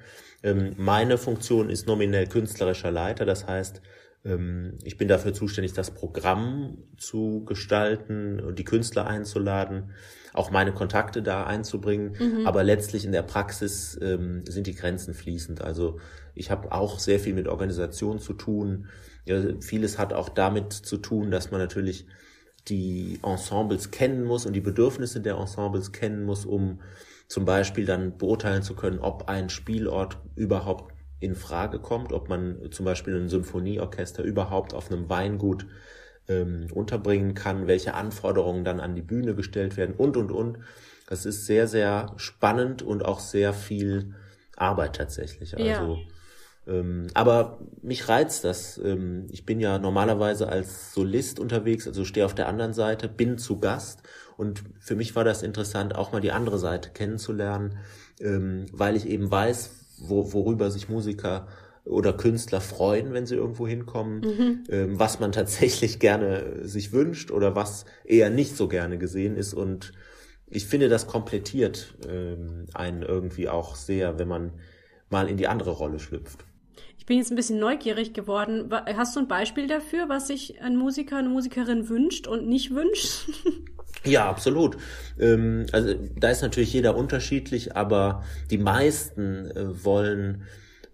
Ähm, 0.44 0.74
meine 0.78 1.18
Funktion 1.18 1.70
ist 1.70 1.88
nominell 1.88 2.28
künstlerischer 2.28 2.92
Leiter, 2.92 3.26
das 3.26 3.48
heißt, 3.48 3.82
Ähm, 4.26 4.80
ich 4.84 4.98
bin 4.98 5.08
dafür 5.08 5.34
zuständig, 5.34 5.74
das 5.74 5.92
Programm 5.92 6.80
zu 6.98 7.46
gestalten 7.46 8.40
und 8.40 8.58
die 8.58 8.64
Künstler 8.64 9.06
einzuladen, 9.06 9.92
auch 10.34 10.50
meine 10.52 10.74
Kontakte 10.74 11.22
da 11.22 11.46
einzubringen. 11.46 12.16
Mhm. 12.20 12.48
Aber 12.48 12.64
letztlich 12.64 13.06
in 13.06 13.12
der 13.12 13.22
Praxis 13.22 13.98
ähm, 14.02 14.44
sind 14.48 14.66
die 14.66 14.74
Grenzen 14.74 15.14
fließend. 15.14 15.62
Also 15.62 16.00
ich 16.34 16.50
habe 16.50 16.72
auch 16.72 16.98
sehr 17.00 17.20
viel 17.20 17.36
mit 17.36 17.48
Organisation 17.48 18.20
zu 18.20 18.34
tun. 18.34 18.88
Ja, 19.26 19.42
vieles 19.62 19.98
hat 19.98 20.12
auch 20.12 20.30
damit 20.30 20.74
zu 20.74 20.98
tun, 20.98 21.30
dass 21.30 21.52
man 21.52 21.62
natürlich 21.62 22.08
die 22.68 23.20
Ensembles 23.24 23.92
kennen 23.92 24.24
muss 24.24 24.46
und 24.46 24.54
die 24.54 24.62
Bedürfnisse 24.62 25.22
der 25.22 25.36
Ensembles 25.36 25.92
kennen 25.92 26.24
muss, 26.24 26.46
um 26.46 26.80
zum 27.28 27.46
Beispiel 27.46 27.86
dann 27.86 28.18
beurteilen 28.18 28.64
zu 28.64 28.76
können, 28.76 29.00
ob 29.00 29.28
ein 29.28 29.50
Spielort 29.50 30.18
überhaupt 30.36 30.94
in 31.20 31.36
Frage 31.36 31.80
kommt, 31.80 32.12
ob 32.12 32.30
man 32.30 32.72
zum 32.72 32.86
Beispiel 32.86 33.16
ein 33.16 33.30
Symphonieorchester 33.30 34.24
überhaupt 34.24 34.74
auf 34.74 34.92
einem 34.92 35.10
Weingut 35.10 35.66
ähm, 36.28 36.68
unterbringen 36.74 37.34
kann, 37.34 37.68
welche 37.68 37.94
Anforderungen 37.94 38.64
dann 38.64 38.80
an 38.80 38.96
die 38.96 39.02
Bühne 39.02 39.36
gestellt 39.36 39.78
werden 39.78 39.96
und, 39.96 40.18
und, 40.18 40.32
und. 40.32 40.60
Das 41.08 41.26
ist 41.26 41.46
sehr, 41.46 41.68
sehr 41.68 42.14
spannend 42.18 42.82
und 42.82 43.06
auch 43.06 43.20
sehr 43.20 43.54
viel 43.54 44.16
Arbeit 44.56 44.96
tatsächlich. 44.96 45.56
Also, 45.56 45.96
ja. 45.96 45.98
Ähm, 46.68 47.08
aber 47.14 47.60
mich 47.82 48.10
reizt 48.10 48.44
das. 48.44 48.80
Ähm, 48.84 49.28
ich 49.32 49.46
bin 49.46 49.60
ja 49.60 49.78
normalerweise 49.80 50.50
als 50.50 50.94
Solist 50.94 51.40
unterwegs, 51.40 51.88
also 51.88 52.06
stehe 52.06 52.26
auf 52.26 52.36
der 52.36 52.48
anderen 52.48 52.74
Seite, 52.74 53.08
bin 53.08 53.38
zu 53.38 53.60
Gast 53.60 54.02
und 54.38 54.64
für 54.80 54.96
mich 54.96 55.16
war 55.16 55.24
das 55.24 55.44
interessant, 55.44 55.96
auch 55.96 56.12
mal 56.12 56.22
die 56.22 56.32
andere 56.32 56.58
Seite 56.58 56.90
kennenzulernen, 56.90 57.78
ähm, 58.20 58.66
weil 58.72 58.96
ich 58.96 59.08
eben 59.08 59.30
weiß, 59.30 59.72
wo, 60.00 60.34
worüber 60.34 60.72
sich 60.72 60.90
Musiker 60.90 61.48
oder 61.86 62.14
Künstler 62.14 62.62
freuen, 62.62 63.14
wenn 63.14 63.28
sie 63.28 63.36
irgendwo 63.36 63.68
hinkommen, 63.68 64.22
mhm. 64.22 64.64
ähm, 64.70 65.00
was 65.00 65.20
man 65.20 65.32
tatsächlich 65.32 66.00
gerne 66.00 66.68
sich 66.68 66.92
wünscht 66.92 67.32
oder 67.32 67.56
was 67.56 67.86
eher 68.04 68.30
nicht 68.30 68.58
so 68.58 68.68
gerne 68.68 68.98
gesehen 68.98 69.38
ist. 69.38 69.54
Und 69.54 69.94
ich 70.48 70.66
finde, 70.66 70.90
das 70.90 71.08
komplettiert 71.08 71.96
ähm, 72.10 72.66
einen 72.74 73.04
irgendwie 73.04 73.50
auch 73.50 73.76
sehr, 73.76 74.18
wenn 74.18 74.28
man 74.28 74.54
mal 75.10 75.30
in 75.30 75.38
die 75.38 75.48
andere 75.48 75.72
Rolle 75.72 76.00
schlüpft. 76.00 76.44
Ich 77.06 77.08
bin 77.08 77.20
jetzt 77.20 77.32
ein 77.32 77.36
bisschen 77.36 77.60
neugierig 77.60 78.14
geworden. 78.16 78.68
Hast 78.72 79.16
du 79.16 79.20
ein 79.20 79.28
Beispiel 79.28 79.68
dafür, 79.68 80.10
was 80.10 80.26
sich 80.26 80.60
ein 80.64 80.76
Musiker, 80.76 81.18
eine 81.18 81.30
Musikerin 81.30 81.88
wünscht 81.88 82.26
und 82.26 82.48
nicht 82.48 82.74
wünscht? 82.74 83.30
Ja, 84.04 84.30
absolut. 84.30 84.78
Ähm, 85.20 85.66
also 85.72 85.96
da 86.16 86.30
ist 86.30 86.44
natürlich 86.44 86.72
jeder 86.74 86.96
unterschiedlich, 86.96 87.76
aber 87.76 88.24
die 88.52 88.60
meisten 88.60 89.50
äh, 89.50 89.84
wollen 89.84 90.44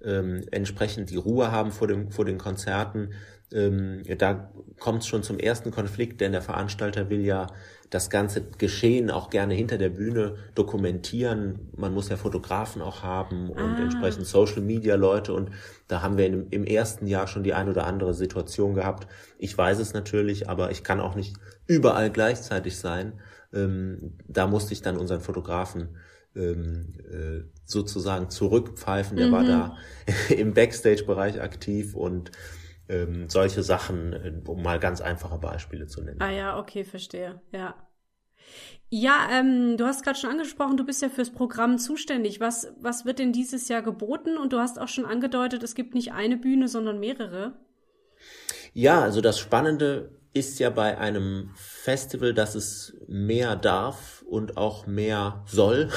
ähm, 0.03 0.43
entsprechend 0.51 1.09
die 1.09 1.17
Ruhe 1.17 1.51
haben 1.51 1.71
vor, 1.71 1.87
dem, 1.87 2.11
vor 2.11 2.25
den 2.25 2.37
Konzerten. 2.37 3.13
Ähm, 3.53 4.03
da 4.17 4.51
kommt 4.79 5.01
es 5.01 5.07
schon 5.07 5.23
zum 5.23 5.37
ersten 5.37 5.71
Konflikt, 5.71 6.21
denn 6.21 6.31
der 6.31 6.41
Veranstalter 6.41 7.09
will 7.09 7.21
ja 7.21 7.47
das 7.89 8.09
ganze 8.09 8.41
Geschehen 8.57 9.11
auch 9.11 9.29
gerne 9.29 9.53
hinter 9.53 9.77
der 9.77 9.89
Bühne 9.89 10.35
dokumentieren. 10.55 11.69
Man 11.75 11.93
muss 11.93 12.07
ja 12.07 12.15
Fotografen 12.15 12.81
auch 12.81 13.03
haben 13.03 13.49
und 13.49 13.59
ah. 13.59 13.81
entsprechend 13.81 14.25
Social 14.25 14.61
Media 14.61 14.95
Leute 14.95 15.33
und 15.33 15.51
da 15.89 16.01
haben 16.01 16.17
wir 16.17 16.25
im, 16.25 16.47
im 16.49 16.63
ersten 16.63 17.05
Jahr 17.05 17.27
schon 17.27 17.43
die 17.43 17.53
ein 17.53 17.67
oder 17.67 17.85
andere 17.85 18.13
Situation 18.13 18.73
gehabt. 18.73 19.07
Ich 19.37 19.57
weiß 19.57 19.79
es 19.79 19.93
natürlich, 19.93 20.49
aber 20.49 20.71
ich 20.71 20.85
kann 20.85 21.01
auch 21.01 21.15
nicht 21.15 21.35
überall 21.67 22.09
gleichzeitig 22.09 22.77
sein. 22.77 23.19
Ähm, 23.53 24.13
da 24.25 24.47
musste 24.47 24.71
ich 24.71 24.81
dann 24.81 24.95
unseren 24.95 25.19
Fotografen 25.19 25.89
ähm, 26.35 26.93
äh, 27.09 27.43
sozusagen 27.65 28.29
zurückpfeifen. 28.29 29.17
Der 29.17 29.27
mhm. 29.27 29.31
war 29.31 29.43
da 29.43 29.77
im 30.29 30.53
Backstage-Bereich 30.53 31.41
aktiv 31.41 31.95
und 31.95 32.31
ähm, 32.89 33.29
solche 33.29 33.63
Sachen, 33.63 34.13
äh, 34.13 34.33
um 34.45 34.61
mal 34.61 34.79
ganz 34.79 35.01
einfache 35.01 35.37
Beispiele 35.37 35.87
zu 35.87 36.01
nennen. 36.01 36.21
Ah 36.21 36.31
ja, 36.31 36.59
okay, 36.59 36.83
verstehe. 36.83 37.41
Ja. 37.51 37.75
Ja, 38.89 39.29
ähm, 39.31 39.77
du 39.77 39.85
hast 39.85 40.03
gerade 40.03 40.19
schon 40.19 40.29
angesprochen, 40.29 40.75
du 40.75 40.85
bist 40.85 41.01
ja 41.01 41.07
fürs 41.07 41.29
Programm 41.29 41.77
zuständig. 41.77 42.41
Was, 42.41 42.73
was 42.81 43.05
wird 43.05 43.19
denn 43.19 43.31
dieses 43.31 43.69
Jahr 43.69 43.81
geboten? 43.81 44.37
Und 44.37 44.51
du 44.51 44.59
hast 44.59 44.79
auch 44.79 44.89
schon 44.89 45.05
angedeutet, 45.05 45.63
es 45.63 45.75
gibt 45.75 45.95
nicht 45.95 46.11
eine 46.11 46.35
Bühne, 46.35 46.67
sondern 46.67 46.99
mehrere. 46.99 47.53
Ja, 48.73 49.01
also 49.01 49.21
das 49.21 49.39
Spannende 49.39 50.11
ist 50.33 50.59
ja 50.59 50.69
bei 50.69 50.97
einem 50.97 51.51
Festival, 51.55 52.33
dass 52.33 52.55
es 52.55 52.97
mehr 53.07 53.55
darf 53.55 54.20
und 54.31 54.55
auch 54.55 54.87
mehr 54.87 55.43
soll 55.45 55.89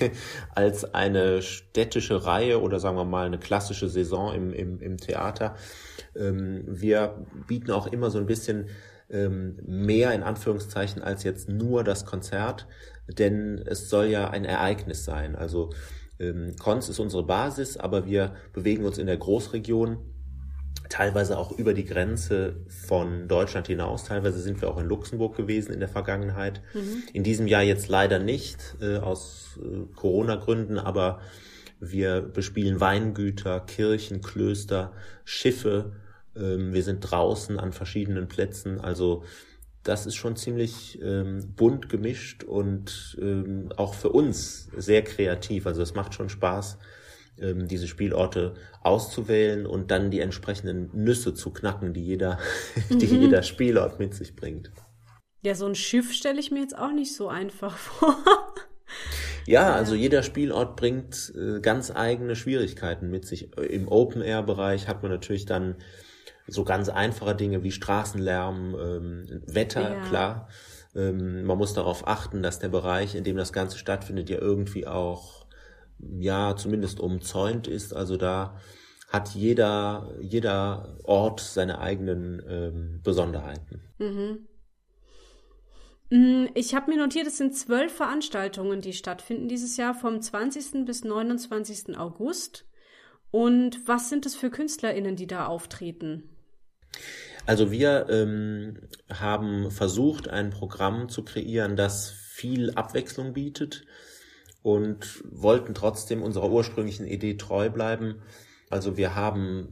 als 0.54 0.94
eine 0.94 1.42
städtische 1.42 2.24
Reihe 2.24 2.62
oder 2.62 2.78
sagen 2.78 2.96
wir 2.96 3.04
mal 3.04 3.26
eine 3.26 3.40
klassische 3.40 3.88
Saison 3.88 4.32
im, 4.32 4.52
im, 4.52 4.80
im 4.80 4.96
Theater. 4.96 5.56
Ähm, 6.14 6.62
wir 6.68 7.26
bieten 7.48 7.72
auch 7.72 7.88
immer 7.88 8.10
so 8.10 8.18
ein 8.18 8.26
bisschen 8.26 8.68
ähm, 9.10 9.58
mehr 9.66 10.12
in 10.12 10.22
Anführungszeichen 10.22 11.02
als 11.02 11.24
jetzt 11.24 11.48
nur 11.48 11.82
das 11.82 12.06
Konzert, 12.06 12.68
denn 13.08 13.58
es 13.66 13.90
soll 13.90 14.06
ja 14.06 14.30
ein 14.30 14.44
Ereignis 14.44 15.04
sein. 15.04 15.34
Also 15.34 15.70
ähm, 16.20 16.54
ist 16.78 17.00
unsere 17.00 17.26
Basis, 17.26 17.76
aber 17.76 18.06
wir 18.06 18.34
bewegen 18.52 18.84
uns 18.84 18.98
in 18.98 19.06
der 19.06 19.16
Großregion 19.16 19.98
teilweise 20.90 21.38
auch 21.38 21.52
über 21.52 21.72
die 21.72 21.86
Grenze 21.86 22.56
von 22.68 23.28
Deutschland 23.28 23.68
hinaus. 23.68 24.04
Teilweise 24.04 24.40
sind 24.40 24.60
wir 24.60 24.68
auch 24.68 24.78
in 24.78 24.86
Luxemburg 24.86 25.36
gewesen 25.36 25.72
in 25.72 25.80
der 25.80 25.88
Vergangenheit. 25.88 26.60
Mhm. 26.74 27.04
In 27.12 27.22
diesem 27.22 27.46
Jahr 27.46 27.62
jetzt 27.62 27.88
leider 27.88 28.18
nicht, 28.18 28.76
äh, 28.82 28.98
aus 28.98 29.58
äh, 29.62 29.86
Corona-Gründen, 29.94 30.78
aber 30.78 31.20
wir 31.78 32.20
bespielen 32.20 32.80
Weingüter, 32.80 33.60
Kirchen, 33.60 34.20
Klöster, 34.20 34.92
Schiffe. 35.24 35.92
Ähm, 36.36 36.74
wir 36.74 36.82
sind 36.82 37.00
draußen 37.00 37.58
an 37.58 37.72
verschiedenen 37.72 38.28
Plätzen. 38.28 38.80
Also 38.80 39.22
das 39.84 40.06
ist 40.06 40.16
schon 40.16 40.36
ziemlich 40.36 41.00
ähm, 41.02 41.54
bunt 41.56 41.88
gemischt 41.88 42.44
und 42.44 43.16
ähm, 43.20 43.72
auch 43.76 43.94
für 43.94 44.10
uns 44.10 44.68
sehr 44.76 45.02
kreativ. 45.02 45.66
Also 45.66 45.82
es 45.82 45.94
macht 45.94 46.14
schon 46.14 46.28
Spaß, 46.28 46.78
ähm, 47.38 47.68
diese 47.68 47.88
Spielorte 47.88 48.54
auszuwählen 48.82 49.66
und 49.66 49.90
dann 49.90 50.10
die 50.10 50.20
entsprechenden 50.20 50.90
Nüsse 50.92 51.34
zu 51.34 51.52
knacken, 51.52 51.92
die 51.92 52.04
jeder, 52.04 52.38
die 52.90 53.06
mhm. 53.06 53.22
jeder 53.22 53.42
Spielort 53.42 53.98
mit 53.98 54.14
sich 54.14 54.36
bringt. 54.36 54.70
Ja, 55.42 55.54
so 55.54 55.66
ein 55.66 55.74
Schiff 55.74 56.12
stelle 56.12 56.38
ich 56.38 56.50
mir 56.50 56.60
jetzt 56.60 56.76
auch 56.76 56.92
nicht 56.92 57.14
so 57.14 57.28
einfach 57.28 57.76
vor. 57.76 58.16
Ja, 59.46 59.74
also 59.74 59.94
jeder 59.94 60.22
Spielort 60.22 60.76
bringt 60.76 61.32
äh, 61.34 61.60
ganz 61.60 61.90
eigene 61.90 62.36
Schwierigkeiten 62.36 63.10
mit 63.10 63.26
sich. 63.26 63.56
Im 63.56 63.88
Open-Air-Bereich 63.88 64.86
hat 64.86 65.02
man 65.02 65.10
natürlich 65.10 65.46
dann 65.46 65.76
so 66.46 66.64
ganz 66.64 66.88
einfache 66.88 67.34
Dinge 67.34 67.62
wie 67.62 67.72
Straßenlärm, 67.72 68.76
ähm, 68.80 69.42
Wetter, 69.46 69.94
ja. 69.94 70.02
klar. 70.02 70.48
Ähm, 70.94 71.44
man 71.44 71.58
muss 71.58 71.74
darauf 71.74 72.06
achten, 72.06 72.42
dass 72.42 72.58
der 72.58 72.68
Bereich, 72.68 73.14
in 73.14 73.24
dem 73.24 73.36
das 73.36 73.52
Ganze 73.52 73.78
stattfindet, 73.78 74.28
ja 74.28 74.38
irgendwie 74.38 74.86
auch, 74.86 75.39
ja, 76.18 76.56
zumindest 76.56 77.00
umzäunt 77.00 77.66
ist. 77.66 77.94
Also 77.94 78.16
da 78.16 78.58
hat 79.08 79.30
jeder, 79.30 80.14
jeder 80.20 80.96
Ort 81.04 81.40
seine 81.40 81.80
eigenen 81.80 82.42
ähm, 82.48 83.00
Besonderheiten. 83.02 83.82
Mhm. 83.98 84.46
Mm, 86.10 86.46
ich 86.54 86.74
habe 86.74 86.90
mir 86.90 86.98
notiert, 86.98 87.26
es 87.26 87.38
sind 87.38 87.56
zwölf 87.56 87.92
Veranstaltungen, 87.92 88.80
die 88.80 88.92
stattfinden 88.92 89.48
dieses 89.48 89.76
Jahr 89.76 89.94
vom 89.94 90.20
20. 90.20 90.84
bis 90.84 91.04
29. 91.04 91.96
August. 91.98 92.66
Und 93.32 93.86
was 93.86 94.08
sind 94.08 94.26
es 94.26 94.34
für 94.34 94.50
KünstlerInnen, 94.50 95.16
die 95.16 95.26
da 95.26 95.46
auftreten? 95.46 96.28
Also 97.46 97.70
wir 97.70 98.08
ähm, 98.10 98.78
haben 99.08 99.70
versucht, 99.70 100.28
ein 100.28 100.50
Programm 100.50 101.08
zu 101.08 101.24
kreieren, 101.24 101.76
das 101.76 102.10
viel 102.10 102.70
Abwechslung 102.72 103.32
bietet 103.32 103.84
und 104.62 105.22
wollten 105.30 105.74
trotzdem 105.74 106.22
unserer 106.22 106.50
ursprünglichen 106.50 107.06
Idee 107.06 107.36
treu 107.36 107.70
bleiben. 107.70 108.16
Also 108.68 108.96
wir 108.96 109.14
haben 109.14 109.68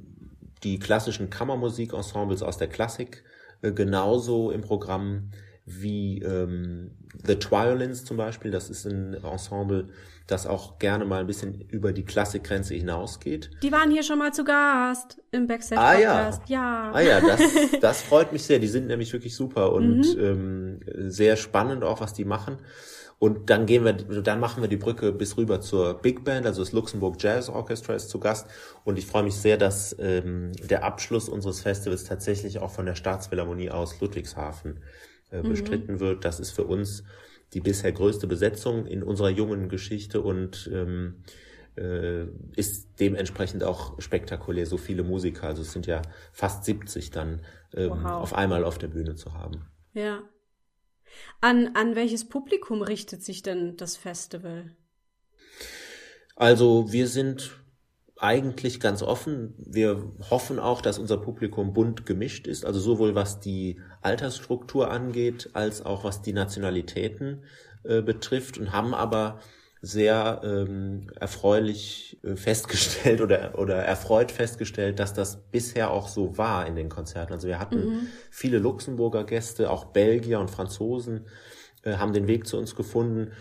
die 0.62 0.78
klassischen 0.78 1.30
Kammermusikensembles 1.30 2.42
aus 2.42 2.58
der 2.58 2.68
Klassik 2.68 3.24
äh, 3.62 3.72
genauso 3.72 4.50
im 4.50 4.62
Programm 4.62 5.30
wie 5.66 6.20
ähm, 6.22 6.92
The 7.24 7.36
Triolins 7.36 8.04
zum 8.04 8.16
Beispiel. 8.16 8.50
Das 8.50 8.70
ist 8.70 8.86
ein 8.86 9.14
Ensemble, 9.14 9.88
das 10.26 10.46
auch 10.46 10.78
gerne 10.78 11.04
mal 11.04 11.20
ein 11.20 11.26
bisschen 11.26 11.60
über 11.68 11.92
die 11.92 12.04
Klassikgrenze 12.04 12.74
hinausgeht. 12.74 13.50
Die 13.62 13.70
waren 13.70 13.90
hier 13.90 14.02
schon 14.02 14.18
mal 14.18 14.32
zu 14.32 14.44
Gast 14.44 15.20
im 15.30 15.46
Backstage 15.46 15.80
Podcast. 15.80 16.42
Ah, 16.44 16.50
ja. 16.50 16.90
ja. 16.90 16.92
Ah 16.92 17.00
ja, 17.00 17.20
das, 17.20 17.40
das 17.80 18.02
freut 18.02 18.32
mich 18.32 18.44
sehr. 18.44 18.58
Die 18.58 18.68
sind 18.68 18.86
nämlich 18.86 19.12
wirklich 19.12 19.34
super 19.34 19.72
und 19.72 20.00
mhm. 20.00 20.80
ähm, 20.86 21.10
sehr 21.10 21.36
spannend 21.36 21.84
auch, 21.84 22.00
was 22.00 22.14
die 22.14 22.24
machen. 22.24 22.58
Und 23.18 23.50
dann 23.50 23.66
gehen 23.66 23.84
wir, 23.84 23.94
dann 23.94 24.38
machen 24.38 24.62
wir 24.62 24.68
die 24.68 24.76
Brücke 24.76 25.10
bis 25.12 25.36
rüber 25.36 25.60
zur 25.60 25.94
Big 25.94 26.24
Band, 26.24 26.46
also 26.46 26.62
das 26.62 26.72
Luxemburg 26.72 27.16
Jazz 27.18 27.48
Orchestra 27.48 27.94
ist 27.94 28.10
zu 28.10 28.20
Gast. 28.20 28.46
Und 28.84 28.96
ich 28.96 29.06
freue 29.06 29.24
mich 29.24 29.34
sehr, 29.34 29.56
dass 29.56 29.96
ähm, 29.98 30.52
der 30.70 30.84
Abschluss 30.84 31.28
unseres 31.28 31.60
Festivals 31.60 32.04
tatsächlich 32.04 32.60
auch 32.60 32.70
von 32.70 32.86
der 32.86 32.94
Staatsphilharmonie 32.94 33.70
aus 33.70 34.00
Ludwigshafen 34.00 34.80
äh, 35.32 35.42
mhm. 35.42 35.48
bestritten 35.48 35.94
mhm. 35.94 36.00
wird. 36.00 36.24
Das 36.24 36.38
ist 36.38 36.52
für 36.52 36.64
uns 36.64 37.02
die 37.54 37.60
bisher 37.60 37.90
größte 37.90 38.26
Besetzung 38.28 38.86
in 38.86 39.02
unserer 39.02 39.30
jungen 39.30 39.68
Geschichte 39.68 40.20
und 40.20 40.70
ähm, 40.72 41.24
äh, 41.76 42.26
ist 42.54 43.00
dementsprechend 43.00 43.64
auch 43.64 44.00
spektakulär, 44.00 44.66
so 44.66 44.76
viele 44.76 45.02
Musiker, 45.02 45.48
also 45.48 45.62
es 45.62 45.72
sind 45.72 45.86
ja 45.86 46.02
fast 46.32 46.64
70 46.64 47.10
dann 47.10 47.40
ähm, 47.74 47.90
wow. 47.90 48.12
auf 48.12 48.34
einmal 48.34 48.64
auf 48.64 48.78
der 48.78 48.88
Bühne 48.88 49.14
zu 49.14 49.34
haben. 49.34 49.66
Ja. 49.92 50.22
An, 51.40 51.70
an 51.74 51.94
welches 51.94 52.28
Publikum 52.28 52.82
richtet 52.82 53.22
sich 53.22 53.42
denn 53.42 53.76
das 53.76 53.96
Festival? 53.96 54.76
Also 56.36 56.92
wir 56.92 57.08
sind 57.08 57.58
eigentlich 58.16 58.80
ganz 58.80 59.02
offen. 59.02 59.54
Wir 59.58 60.12
hoffen 60.30 60.58
auch, 60.58 60.80
dass 60.80 60.98
unser 60.98 61.18
Publikum 61.18 61.72
bunt 61.72 62.06
gemischt 62.06 62.46
ist, 62.46 62.64
also 62.64 62.80
sowohl 62.80 63.14
was 63.14 63.40
die 63.40 63.80
Altersstruktur 64.02 64.90
angeht, 64.90 65.50
als 65.52 65.84
auch 65.84 66.04
was 66.04 66.22
die 66.22 66.32
Nationalitäten 66.32 67.44
äh, 67.84 68.02
betrifft 68.02 68.58
und 68.58 68.72
haben 68.72 68.94
aber 68.94 69.40
sehr 69.80 70.40
ähm, 70.44 71.06
erfreulich 71.18 72.18
äh, 72.22 72.36
festgestellt 72.36 73.20
oder, 73.22 73.58
oder 73.58 73.76
erfreut 73.76 74.32
festgestellt, 74.32 74.98
dass 74.98 75.14
das 75.14 75.50
bisher 75.50 75.90
auch 75.90 76.08
so 76.08 76.36
war 76.36 76.66
in 76.66 76.76
den 76.76 76.88
Konzerten. 76.88 77.32
Also 77.32 77.48
wir 77.48 77.58
hatten 77.58 77.78
mhm. 77.78 78.06
viele 78.30 78.58
Luxemburger 78.58 79.24
Gäste, 79.24 79.70
auch 79.70 79.86
Belgier 79.86 80.40
und 80.40 80.50
Franzosen 80.50 81.26
äh, 81.82 81.94
haben 81.94 82.12
den 82.12 82.26
Weg 82.26 82.46
zu 82.46 82.58
uns 82.58 82.74
gefunden. 82.74 83.32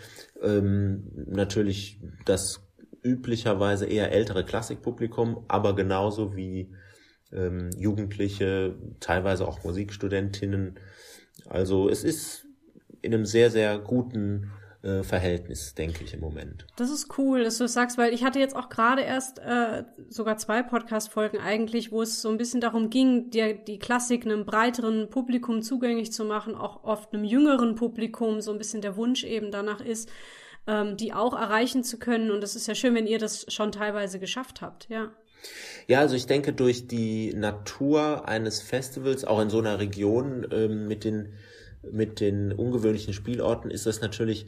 Ähm, 0.42 1.10
natürlich 1.26 2.00
das 2.24 2.60
üblicherweise 3.02 3.86
eher 3.86 4.12
ältere 4.12 4.44
Klassikpublikum, 4.44 5.44
aber 5.48 5.74
genauso 5.74 6.36
wie 6.36 6.74
ähm, 7.32 7.70
Jugendliche, 7.76 8.76
teilweise 9.00 9.46
auch 9.46 9.64
Musikstudentinnen. 9.64 10.78
Also 11.48 11.88
es 11.88 12.04
ist 12.04 12.46
in 13.02 13.14
einem 13.14 13.24
sehr, 13.24 13.50
sehr 13.50 13.78
guten 13.78 14.50
äh, 14.88 15.02
Verhältnis, 15.02 15.74
denke 15.74 16.02
ich 16.02 16.14
im 16.14 16.20
Moment. 16.20 16.66
Das 16.76 16.90
ist 16.90 17.18
cool, 17.18 17.44
dass 17.44 17.58
du 17.58 17.64
das 17.64 17.74
sagst, 17.74 17.98
weil 17.98 18.14
ich 18.14 18.24
hatte 18.24 18.38
jetzt 18.38 18.56
auch 18.56 18.68
gerade 18.68 19.02
erst 19.02 19.38
äh, 19.38 19.84
sogar 20.08 20.38
zwei 20.38 20.62
Podcast-Folgen 20.62 21.38
eigentlich, 21.38 21.92
wo 21.92 22.02
es 22.02 22.22
so 22.22 22.30
ein 22.30 22.38
bisschen 22.38 22.60
darum 22.60 22.88
ging, 22.88 23.30
die, 23.30 23.58
die 23.66 23.78
Klassik 23.78 24.24
einem 24.24 24.46
breiteren 24.46 25.10
Publikum 25.10 25.62
zugänglich 25.62 26.12
zu 26.12 26.24
machen, 26.24 26.54
auch 26.54 26.84
oft 26.84 27.12
einem 27.12 27.24
jüngeren 27.24 27.74
Publikum, 27.74 28.40
so 28.40 28.50
ein 28.52 28.58
bisschen 28.58 28.80
der 28.80 28.96
Wunsch 28.96 29.24
eben 29.24 29.50
danach 29.50 29.80
ist, 29.80 30.08
ähm, 30.66 30.96
die 30.96 31.12
auch 31.12 31.34
erreichen 31.34 31.84
zu 31.84 31.98
können. 31.98 32.30
Und 32.30 32.42
es 32.42 32.56
ist 32.56 32.66
ja 32.66 32.74
schön, 32.74 32.94
wenn 32.94 33.06
ihr 33.06 33.18
das 33.18 33.52
schon 33.52 33.72
teilweise 33.72 34.18
geschafft 34.18 34.62
habt, 34.62 34.88
ja. 34.88 35.12
Ja, 35.86 36.00
also 36.00 36.16
ich 36.16 36.26
denke, 36.26 36.52
durch 36.52 36.88
die 36.88 37.32
Natur 37.34 38.26
eines 38.26 38.60
Festivals, 38.60 39.24
auch 39.24 39.40
in 39.40 39.50
so 39.50 39.58
einer 39.58 39.78
Region 39.78 40.46
ähm, 40.50 40.88
mit 40.88 41.04
den 41.04 41.34
mit 41.92 42.20
den 42.20 42.52
ungewöhnlichen 42.52 43.14
Spielorten 43.14 43.70
ist 43.70 43.86
das 43.86 44.00
natürlich 44.00 44.46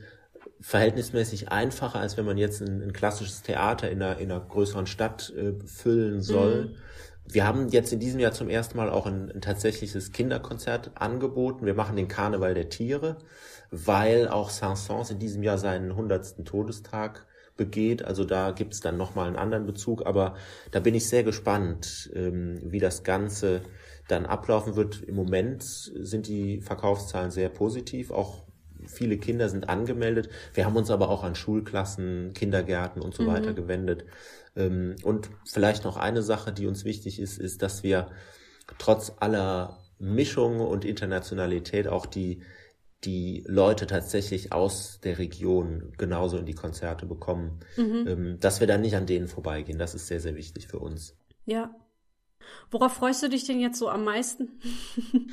verhältnismäßig 0.61 1.51
einfacher, 1.51 2.01
als 2.01 2.17
wenn 2.17 2.25
man 2.25 2.39
jetzt 2.39 2.61
ein, 2.61 2.83
ein 2.83 2.93
klassisches 2.93 3.43
Theater 3.43 3.91
in 3.91 4.03
einer, 4.03 4.19
in 4.19 4.31
einer 4.31 4.41
größeren 4.41 4.87
Stadt 4.87 5.33
äh, 5.37 5.55
füllen 5.67 6.21
soll. 6.21 6.67
Mhm. 6.67 6.75
Wir 7.33 7.47
haben 7.47 7.69
jetzt 7.69 7.93
in 7.93 8.01
diesem 8.01 8.19
Jahr 8.19 8.33
zum 8.33 8.49
ersten 8.49 8.77
Mal 8.77 8.91
auch 8.91 9.07
ein, 9.07 9.31
ein 9.31 9.41
tatsächliches 9.41 10.13
Kinderkonzert 10.13 10.93
angeboten. 10.97 11.65
Wir 11.65 11.75
machen 11.75 11.97
den 11.97 12.09
Karneval 12.09 12.55
der 12.55 12.69
Tiere, 12.69 13.19
weil 13.71 14.29
auch 14.29 14.51
Saint-Saëns 14.51 15.13
in 15.13 15.19
diesem 15.19 15.43
Jahr 15.43 15.59
seinen 15.59 15.95
hundertsten 15.95 16.45
Todestag 16.45 17.27
begeht. 17.57 18.05
Also 18.05 18.25
da 18.25 18.51
gibt 18.53 18.73
es 18.75 18.81
dann 18.81 18.97
nochmal 18.97 19.29
einen 19.29 19.37
anderen 19.37 19.67
Bezug. 19.67 20.07
Aber 20.07 20.35
da 20.73 20.81
bin 20.81 20.95
ich 20.95 21.09
sehr 21.09 21.23
gespannt, 21.23 22.11
ähm, 22.15 22.59
wie 22.65 22.81
das 22.81 23.05
Ganze 23.05 23.63
dann 24.09 24.27
ablaufen 24.27 24.77
wird. 24.77 25.03
Im 25.03 25.15
Moment 25.15 25.63
sind 25.63 26.27
die 26.27 26.63
Verkaufszahlen 26.63 27.31
sehr 27.31 27.49
positiv, 27.49 28.11
auch 28.11 28.45
viele 28.87 29.19
Kinder 29.19 29.49
sind 29.49 29.69
angemeldet. 29.69 30.29
Wir 30.55 30.65
haben 30.65 30.77
uns 30.77 30.91
aber 30.91 31.09
auch 31.09 31.25
an 31.25 31.35
Schulklassen, 31.35 32.33
Kindergärten 32.35 33.03
und 33.03 33.15
so 33.15 33.25
mhm. 33.25 33.29
weiter 33.29 33.53
gewendet. 33.53 34.05
Ähm, 34.57 34.97
und 35.03 35.31
vielleicht 35.45 35.85
noch 35.85 35.97
eine 35.97 36.23
Sache, 36.23 36.53
die 36.53 36.67
uns 36.67 36.85
wichtig 36.85 37.21
ist, 37.21 37.39
ist, 37.39 37.63
dass 37.63 37.83
wir 37.83 38.09
trotz 38.79 39.13
aller 39.19 39.79
Mischung 39.99 40.61
und 40.61 40.85
Internationalität 40.85 41.89
auch 41.89 42.07
die 42.07 42.43
die 43.05 43.45
Leute 43.47 43.87
tatsächlich 43.87 44.53
aus 44.53 45.01
der 45.03 45.19
Region 45.19 45.93
genauso 45.97 46.37
in 46.37 46.47
die 46.47 46.55
Konzerte 46.55 47.07
bekommen, 47.07 47.61
mhm. 47.77 48.07
Ähm, 48.07 48.41
dass 48.41 48.61
wir 48.61 48.67
dann 48.67 48.83
nicht 48.83 48.95
an 48.95 49.07
denen 49.07 49.29
vorbeigehen. 49.29 49.79
Das 49.79 49.95
ist 49.95 50.07
sehr, 50.07 50.21
sehr 50.21 50.37
wichtig 50.37 50.67
für 50.67 50.79
uns. 50.79 51.17
Ja. 51.47 51.75
Worauf 52.71 52.93
freust 52.93 53.23
du 53.23 53.29
dich 53.29 53.45
denn 53.45 53.61
jetzt 53.61 53.79
so 53.79 53.89
am 53.89 54.05
meisten? 54.05 54.61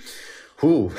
Puh, 0.57 0.91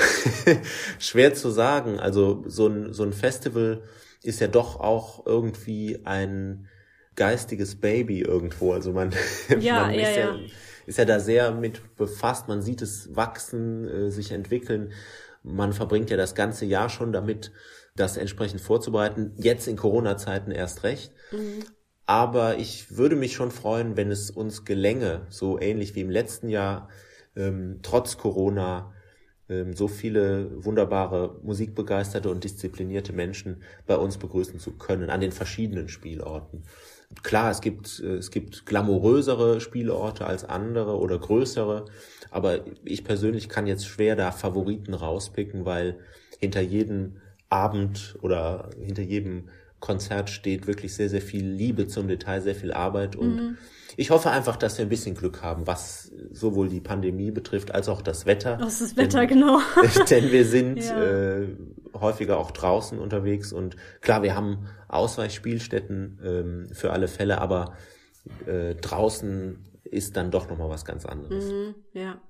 schwer 0.99 1.35
zu 1.35 1.51
sagen. 1.51 1.99
Also 1.99 2.45
so 2.47 2.69
ein, 2.69 2.93
so 2.93 3.03
ein 3.03 3.13
Festival 3.13 3.83
ist 4.23 4.41
ja 4.41 4.47
doch 4.47 4.79
auch 4.81 5.27
irgendwie 5.27 6.01
ein 6.05 6.69
geistiges 7.17 7.81
Baby 7.81 8.21
irgendwo. 8.21 8.73
Also 8.73 8.93
man, 8.93 9.13
ja, 9.61 9.81
man 9.87 9.95
ja, 9.95 10.09
ist, 10.09 10.17
ja, 10.17 10.39
ist 10.87 10.99
ja 10.99 11.05
da 11.05 11.19
sehr 11.19 11.51
mit 11.51 11.97
befasst. 11.97 12.47
Man 12.47 12.63
sieht 12.63 12.83
es 12.83 13.15
wachsen, 13.17 13.89
äh, 13.89 14.11
sich 14.11 14.31
entwickeln. 14.31 14.93
Man 15.43 15.73
verbringt 15.73 16.11
ja 16.11 16.17
das 16.17 16.37
ganze 16.37 16.65
Jahr 16.65 16.89
schon 16.89 17.13
damit, 17.13 17.51
das 17.97 18.17
entsprechend 18.17 18.61
vorzubereiten. 18.61 19.33
Jetzt 19.37 19.67
in 19.67 19.77
Corona-Zeiten 19.77 20.53
erst 20.53 20.85
recht. 20.85 21.13
Mhm. 21.33 21.65
Aber 22.07 22.59
ich 22.59 22.97
würde 22.97 23.17
mich 23.17 23.35
schon 23.35 23.51
freuen, 23.51 23.97
wenn 23.97 24.13
es 24.13 24.31
uns 24.31 24.65
gelänge, 24.65 25.27
so 25.31 25.61
ähnlich 25.61 25.97
wie 25.97 26.01
im 26.01 26.11
letzten 26.11 26.49
Jahr, 26.49 26.89
ähm, 27.35 27.81
trotz 27.83 28.17
Corona 28.17 28.95
so 29.75 29.89
viele 29.89 30.65
wunderbare 30.65 31.37
musikbegeisterte 31.43 32.31
und 32.31 32.45
disziplinierte 32.45 33.13
Menschen 33.13 33.63
bei 33.87 33.97
uns 33.97 34.19
begrüßen 34.19 34.61
zu 34.61 34.73
können 34.73 35.09
an 35.09 35.21
den 35.21 35.33
verschiedenen 35.33 35.89
Spielorten. 35.89 36.65
Klar, 37.23 37.51
es 37.51 37.61
gibt, 37.61 38.01
äh, 38.01 38.17
es 38.17 38.31
gibt 38.31 38.67
glamourösere 38.67 39.61
Spielorte 39.61 40.27
als 40.27 40.45
andere 40.45 40.99
oder 40.99 41.19
größere, 41.19 41.87
aber 42.31 42.61
ich 42.85 43.05
persönlich 43.05 43.49
kann 43.49 43.67
jetzt 43.67 43.87
schwer 43.87 44.17
da 44.17 44.31
Favoriten 44.31 44.93
rauspicken, 44.93 45.65
weil 45.65 45.99
hinter 46.39 46.61
jedem 46.61 47.17
Abend 47.49 48.17
oder 48.21 48.69
hinter 48.79 49.03
jedem 49.03 49.49
Konzert 49.81 50.31
steht 50.31 50.67
wirklich 50.67 50.95
sehr, 50.95 51.09
sehr 51.09 51.23
viel 51.23 51.47
Liebe 51.47 51.87
zum 51.87 52.09
Detail, 52.09 52.41
sehr 52.41 52.55
viel 52.55 52.73
Arbeit 52.73 53.17
und 53.17 53.37
mhm. 53.37 53.59
ich 53.97 54.11
hoffe 54.11 54.31
einfach, 54.31 54.57
dass 54.57 54.77
wir 54.79 54.87
ein 54.87 54.89
bisschen 54.89 55.15
Glück 55.15 55.43
haben, 55.43 55.67
was 55.67 56.11
sowohl 56.33 56.69
die 56.69 56.81
Pandemie 56.81 57.31
betrifft 57.31 57.75
als 57.75 57.89
auch 57.89 58.03
das 58.03 58.27
Wetter. 58.27 58.57
Das 58.57 58.81
ist 58.81 58.93
das 58.93 58.97
Wetter, 58.97 59.21
denn, 59.21 59.29
genau. 59.29 59.61
denn 60.11 60.33
wir 60.33 60.45
sind 60.45 60.79
ja. 60.79 61.03
äh, 61.03 61.49
häufiger 61.95 62.39
auch 62.39 62.51
draußen 62.51 62.99
unterwegs 62.99 63.53
und 63.53 63.77
klar, 64.01 64.23
wir 64.23 64.35
haben 64.35 64.67
Ausweichspielstätten 64.89 66.21
ähm, 66.25 66.69
für 66.73 66.93
alle 66.93 67.09
Fälle, 67.09 67.41
aber 67.41 67.75
äh, 68.47 68.75
draußen 68.75 69.65
ist 69.85 70.17
dann 70.17 70.31
doch 70.31 70.49
nochmal 70.49 70.71
was 70.71 70.85
ganz 70.85 71.07
anderes. 71.07 71.47
Mhm, 71.47 71.75
ja. 71.93 72.21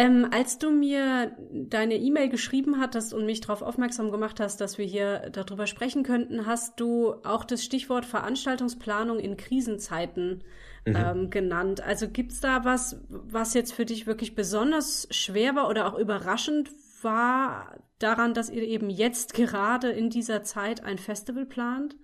Ähm, 0.00 0.28
als 0.30 0.56
du 0.56 0.70
mir 0.70 1.36
deine 1.52 1.96
E-Mail 1.96 2.30
geschrieben 2.30 2.80
hattest 2.80 3.12
und 3.12 3.26
mich 3.26 3.42
darauf 3.42 3.60
aufmerksam 3.60 4.10
gemacht 4.10 4.40
hast, 4.40 4.58
dass 4.62 4.78
wir 4.78 4.86
hier 4.86 5.28
darüber 5.30 5.66
sprechen 5.66 6.04
könnten, 6.04 6.46
hast 6.46 6.80
du 6.80 7.16
auch 7.22 7.44
das 7.44 7.62
Stichwort 7.62 8.06
Veranstaltungsplanung 8.06 9.18
in 9.18 9.36
Krisenzeiten 9.36 10.42
mhm. 10.86 10.96
ähm, 10.96 11.30
genannt. 11.30 11.82
Also 11.82 12.08
gibt's 12.08 12.40
da 12.40 12.64
was, 12.64 12.98
was 13.10 13.52
jetzt 13.52 13.74
für 13.74 13.84
dich 13.84 14.06
wirklich 14.06 14.34
besonders 14.34 15.06
schwer 15.10 15.54
war 15.54 15.68
oder 15.68 15.86
auch 15.86 15.98
überraschend 15.98 16.70
war 17.02 17.76
daran, 17.98 18.32
dass 18.32 18.48
ihr 18.48 18.62
eben 18.62 18.88
jetzt 18.88 19.34
gerade 19.34 19.90
in 19.90 20.08
dieser 20.08 20.42
Zeit 20.44 20.82
ein 20.82 20.96
Festival 20.96 21.44
plant? 21.44 21.94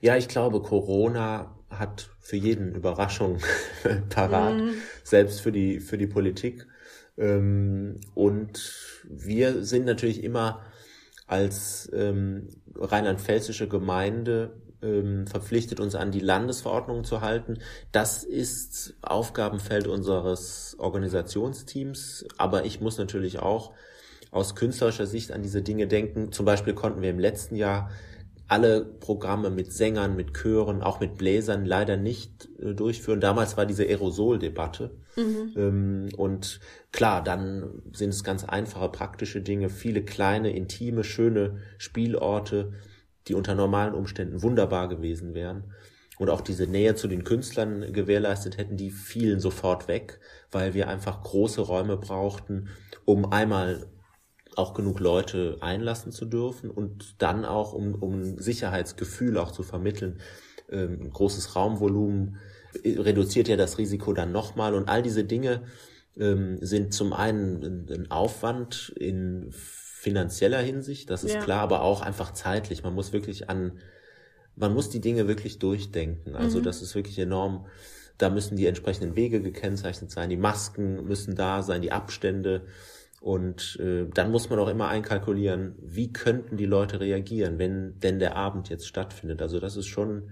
Ja, 0.00 0.16
ich 0.16 0.28
glaube, 0.28 0.62
Corona 0.62 1.54
hat 1.78 2.10
für 2.20 2.36
jeden 2.36 2.74
Überraschung 2.74 3.38
parat, 4.10 4.56
mm. 4.56 4.70
selbst 5.02 5.40
für 5.40 5.52
die, 5.52 5.80
für 5.80 5.98
die 5.98 6.06
Politik. 6.06 6.66
Ähm, 7.16 8.00
und 8.14 8.72
wir 9.04 9.64
sind 9.64 9.84
natürlich 9.84 10.22
immer 10.24 10.62
als 11.26 11.90
ähm, 11.94 12.48
rheinland-pfälzische 12.76 13.68
Gemeinde 13.68 14.52
ähm, 14.82 15.26
verpflichtet, 15.26 15.80
uns 15.80 15.94
an 15.94 16.10
die 16.10 16.20
Landesverordnungen 16.20 17.04
zu 17.04 17.20
halten. 17.20 17.58
Das 17.92 18.24
ist 18.24 18.94
Aufgabenfeld 19.02 19.86
unseres 19.86 20.76
Organisationsteams, 20.78 22.26
aber 22.36 22.64
ich 22.64 22.80
muss 22.80 22.98
natürlich 22.98 23.38
auch 23.38 23.72
aus 24.30 24.54
künstlerischer 24.54 25.06
Sicht 25.06 25.32
an 25.32 25.42
diese 25.42 25.62
Dinge 25.62 25.86
denken. 25.86 26.32
Zum 26.32 26.44
Beispiel 26.44 26.74
konnten 26.74 27.02
wir 27.02 27.10
im 27.10 27.20
letzten 27.20 27.56
Jahr 27.56 27.90
alle 28.46 28.84
Programme 28.84 29.50
mit 29.50 29.72
Sängern, 29.72 30.16
mit 30.16 30.34
Chören, 30.34 30.82
auch 30.82 31.00
mit 31.00 31.16
Bläsern 31.16 31.64
leider 31.64 31.96
nicht 31.96 32.48
äh, 32.60 32.74
durchführen. 32.74 33.20
Damals 33.20 33.56
war 33.56 33.66
diese 33.66 33.84
Aerosol-Debatte. 33.84 34.96
Mhm. 35.16 35.52
Ähm, 35.56 36.08
und 36.16 36.60
klar, 36.92 37.22
dann 37.22 37.82
sind 37.92 38.10
es 38.10 38.22
ganz 38.22 38.44
einfache, 38.44 38.88
praktische 38.90 39.40
Dinge, 39.40 39.70
viele 39.70 40.02
kleine, 40.02 40.54
intime, 40.54 41.04
schöne 41.04 41.58
Spielorte, 41.78 42.72
die 43.28 43.34
unter 43.34 43.54
normalen 43.54 43.94
Umständen 43.94 44.42
wunderbar 44.42 44.88
gewesen 44.88 45.34
wären. 45.34 45.72
Und 46.18 46.30
auch 46.30 46.42
diese 46.42 46.66
Nähe 46.66 46.94
zu 46.94 47.08
den 47.08 47.24
Künstlern 47.24 47.92
gewährleistet 47.92 48.56
hätten, 48.58 48.76
die 48.76 48.90
fielen 48.90 49.40
sofort 49.40 49.88
weg, 49.88 50.20
weil 50.52 50.74
wir 50.74 50.88
einfach 50.88 51.22
große 51.22 51.60
Räume 51.60 51.96
brauchten, 51.96 52.68
um 53.04 53.32
einmal 53.32 53.86
auch 54.56 54.74
genug 54.74 55.00
Leute 55.00 55.58
einlassen 55.60 56.12
zu 56.12 56.24
dürfen 56.24 56.70
und 56.70 57.22
dann 57.22 57.44
auch, 57.44 57.72
um, 57.72 57.94
um 57.94 58.20
ein 58.20 58.38
Sicherheitsgefühl 58.38 59.38
auch 59.38 59.52
zu 59.52 59.62
vermitteln, 59.62 60.20
ähm, 60.70 60.98
ein 61.02 61.10
großes 61.10 61.56
Raumvolumen 61.56 62.38
reduziert 62.84 63.48
ja 63.48 63.56
das 63.56 63.78
Risiko 63.78 64.12
dann 64.12 64.32
nochmal 64.32 64.74
und 64.74 64.88
all 64.88 65.02
diese 65.02 65.24
Dinge 65.24 65.62
ähm, 66.18 66.58
sind 66.60 66.92
zum 66.92 67.12
einen 67.12 67.88
ein 67.90 68.10
Aufwand 68.10 68.92
in 68.96 69.50
finanzieller 70.04 70.60
Hinsicht, 70.60 71.08
das 71.08 71.24
ist 71.24 71.34
ja. 71.34 71.40
klar, 71.40 71.60
aber 71.60 71.80
auch 71.80 72.02
einfach 72.02 72.32
zeitlich. 72.34 72.82
Man 72.82 72.94
muss 72.94 73.12
wirklich 73.12 73.48
an, 73.48 73.78
man 74.54 74.74
muss 74.74 74.90
die 74.90 75.00
Dinge 75.00 75.26
wirklich 75.28 75.58
durchdenken. 75.58 76.36
Also 76.36 76.58
mhm. 76.58 76.64
das 76.64 76.82
ist 76.82 76.94
wirklich 76.94 77.18
enorm. 77.18 77.66
Da 78.18 78.28
müssen 78.28 78.56
die 78.56 78.66
entsprechenden 78.66 79.16
Wege 79.16 79.40
gekennzeichnet 79.40 80.10
sein, 80.10 80.28
die 80.30 80.36
Masken 80.36 81.04
müssen 81.04 81.34
da 81.34 81.62
sein, 81.62 81.80
die 81.80 81.90
Abstände. 81.90 82.66
Und 83.24 83.80
äh, 83.80 84.04
dann 84.12 84.30
muss 84.30 84.50
man 84.50 84.58
auch 84.58 84.68
immer 84.68 84.88
einkalkulieren, 84.88 85.76
wie 85.80 86.12
könnten 86.12 86.58
die 86.58 86.66
Leute 86.66 87.00
reagieren, 87.00 87.58
wenn 87.58 87.98
denn 88.00 88.18
der 88.18 88.36
Abend 88.36 88.68
jetzt 88.68 88.86
stattfindet. 88.86 89.40
Also 89.40 89.60
das 89.60 89.78
ist 89.78 89.86
schon 89.86 90.28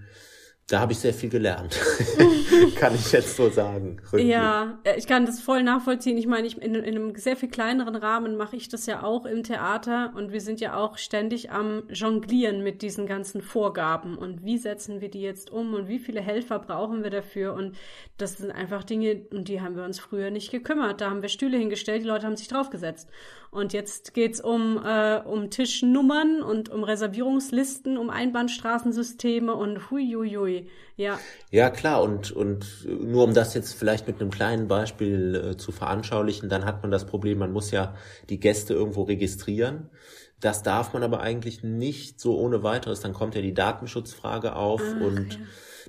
da 0.67 0.79
habe 0.79 0.93
ich 0.93 0.99
sehr 0.99 1.13
viel 1.13 1.29
gelernt, 1.29 1.77
kann 2.75 2.95
ich 2.95 3.11
jetzt 3.11 3.35
so 3.35 3.49
sagen. 3.49 3.97
Rückblick. 4.03 4.27
Ja, 4.27 4.79
äh, 4.83 4.97
ich 4.97 5.07
kann 5.07 5.25
das 5.25 5.41
voll 5.41 5.61
nachvollziehen. 5.61 6.17
Ich 6.17 6.27
meine, 6.27 6.47
ich, 6.47 6.61
in, 6.61 6.75
in 6.75 6.85
einem 6.85 7.15
sehr 7.15 7.35
viel 7.35 7.49
kleineren 7.49 7.95
Rahmen 7.95 8.37
mache 8.37 8.55
ich 8.55 8.69
das 8.69 8.85
ja 8.85 9.03
auch 9.03 9.25
im 9.25 9.43
Theater 9.43 10.13
und 10.15 10.31
wir 10.31 10.39
sind 10.39 10.61
ja 10.61 10.75
auch 10.75 10.97
ständig 10.97 11.51
am 11.51 11.83
Jonglieren 11.89 12.63
mit 12.63 12.81
diesen 12.81 13.07
ganzen 13.07 13.41
Vorgaben 13.41 14.17
und 14.17 14.45
wie 14.45 14.57
setzen 14.57 15.01
wir 15.01 15.09
die 15.09 15.21
jetzt 15.21 15.51
um 15.51 15.73
und 15.73 15.87
wie 15.87 15.99
viele 15.99 16.21
Helfer 16.21 16.59
brauchen 16.59 17.03
wir 17.03 17.09
dafür 17.09 17.53
und 17.53 17.75
das 18.17 18.37
sind 18.37 18.51
einfach 18.51 18.83
Dinge, 18.83 19.25
um 19.31 19.43
die 19.43 19.61
haben 19.61 19.75
wir 19.75 19.83
uns 19.83 19.99
früher 19.99 20.31
nicht 20.31 20.51
gekümmert. 20.51 21.01
Da 21.01 21.09
haben 21.09 21.21
wir 21.21 21.29
Stühle 21.29 21.57
hingestellt, 21.57 22.03
die 22.03 22.07
Leute 22.07 22.25
haben 22.25 22.37
sich 22.37 22.47
draufgesetzt. 22.47 23.09
Und 23.53 23.71
jetzt 23.71 24.15
geht's 24.15 24.41
um, 24.41 24.83
äh, 24.83 25.19
um 25.19 25.51
Tischnummern 25.51 26.41
und 26.41 26.69
um 26.69 26.83
Reservierungslisten, 26.83 27.99
um 27.99 28.09
Einbahnstraßensysteme 28.09 29.53
und 29.53 29.91
huiuiui. 29.91 30.71
Ja. 30.95 31.19
Ja, 31.51 31.69
klar. 31.69 32.01
Und, 32.01 32.31
und 32.31 32.87
nur 32.87 33.23
um 33.23 33.35
das 33.35 33.53
jetzt 33.53 33.73
vielleicht 33.73 34.07
mit 34.07 34.19
einem 34.19 34.31
kleinen 34.31 34.67
Beispiel 34.67 35.35
äh, 35.35 35.57
zu 35.57 35.71
veranschaulichen, 35.71 36.49
dann 36.49 36.65
hat 36.65 36.81
man 36.81 36.89
das 36.89 37.05
Problem, 37.05 37.37
man 37.37 37.51
muss 37.51 37.69
ja 37.69 37.93
die 38.29 38.39
Gäste 38.39 38.73
irgendwo 38.73 39.03
registrieren. 39.03 39.91
Das 40.39 40.63
darf 40.63 40.93
man 40.93 41.03
aber 41.03 41.21
eigentlich 41.21 41.61
nicht 41.61 42.19
so 42.19 42.39
ohne 42.39 42.63
weiteres. 42.63 43.01
Dann 43.01 43.13
kommt 43.13 43.35
ja 43.35 43.41
die 43.43 43.53
Datenschutzfrage 43.53 44.55
auf 44.55 44.81
Ach, 44.83 44.99
und 44.99 45.35
ja. 45.35 45.39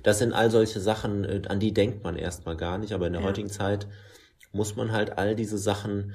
das 0.03 0.19
sind 0.19 0.33
all 0.33 0.51
solche 0.51 0.79
Sachen, 0.79 1.23
äh, 1.23 1.41
an 1.49 1.59
die 1.59 1.73
denkt 1.73 2.03
man 2.03 2.15
erstmal 2.15 2.57
gar 2.57 2.77
nicht. 2.77 2.93
Aber 2.93 3.07
in 3.07 3.13
der 3.13 3.23
ja. 3.23 3.27
heutigen 3.27 3.49
Zeit 3.49 3.87
muss 4.51 4.75
man 4.75 4.91
halt 4.91 5.17
all 5.17 5.35
diese 5.35 5.57
Sachen 5.57 6.13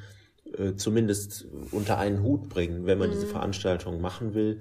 äh, 0.58 0.74
zumindest 0.74 1.46
unter 1.70 1.98
einen 1.98 2.22
Hut 2.22 2.48
bringen, 2.48 2.86
wenn 2.86 2.98
man 2.98 3.08
mhm. 3.08 3.14
diese 3.14 3.26
Veranstaltung 3.26 4.00
machen 4.00 4.34
will. 4.34 4.60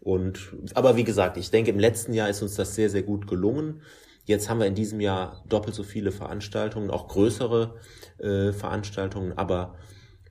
Und 0.00 0.54
aber 0.74 0.96
wie 0.96 1.04
gesagt, 1.04 1.36
ich 1.36 1.50
denke, 1.50 1.70
im 1.70 1.78
letzten 1.78 2.12
Jahr 2.12 2.28
ist 2.28 2.42
uns 2.42 2.54
das 2.54 2.74
sehr, 2.74 2.90
sehr 2.90 3.02
gut 3.02 3.26
gelungen. 3.26 3.82
Jetzt 4.24 4.48
haben 4.48 4.58
wir 4.58 4.66
in 4.66 4.74
diesem 4.74 5.00
Jahr 5.00 5.44
doppelt 5.48 5.74
so 5.74 5.84
viele 5.84 6.12
Veranstaltungen, 6.12 6.90
auch 6.90 7.08
größere 7.08 7.76
äh, 8.18 8.52
Veranstaltungen, 8.52 9.32
aber 9.38 9.76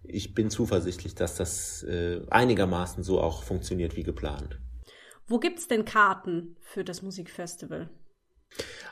ich 0.03 0.33
bin 0.33 0.49
zuversichtlich, 0.49 1.15
dass 1.15 1.35
das 1.35 1.83
äh, 1.83 2.21
einigermaßen 2.29 3.03
so 3.03 3.21
auch 3.21 3.43
funktioniert 3.43 3.95
wie 3.95 4.03
geplant. 4.03 4.59
Wo 5.27 5.39
gibt's 5.39 5.67
denn 5.67 5.85
Karten 5.85 6.55
für 6.61 6.83
das 6.83 7.01
Musikfestival? 7.01 7.89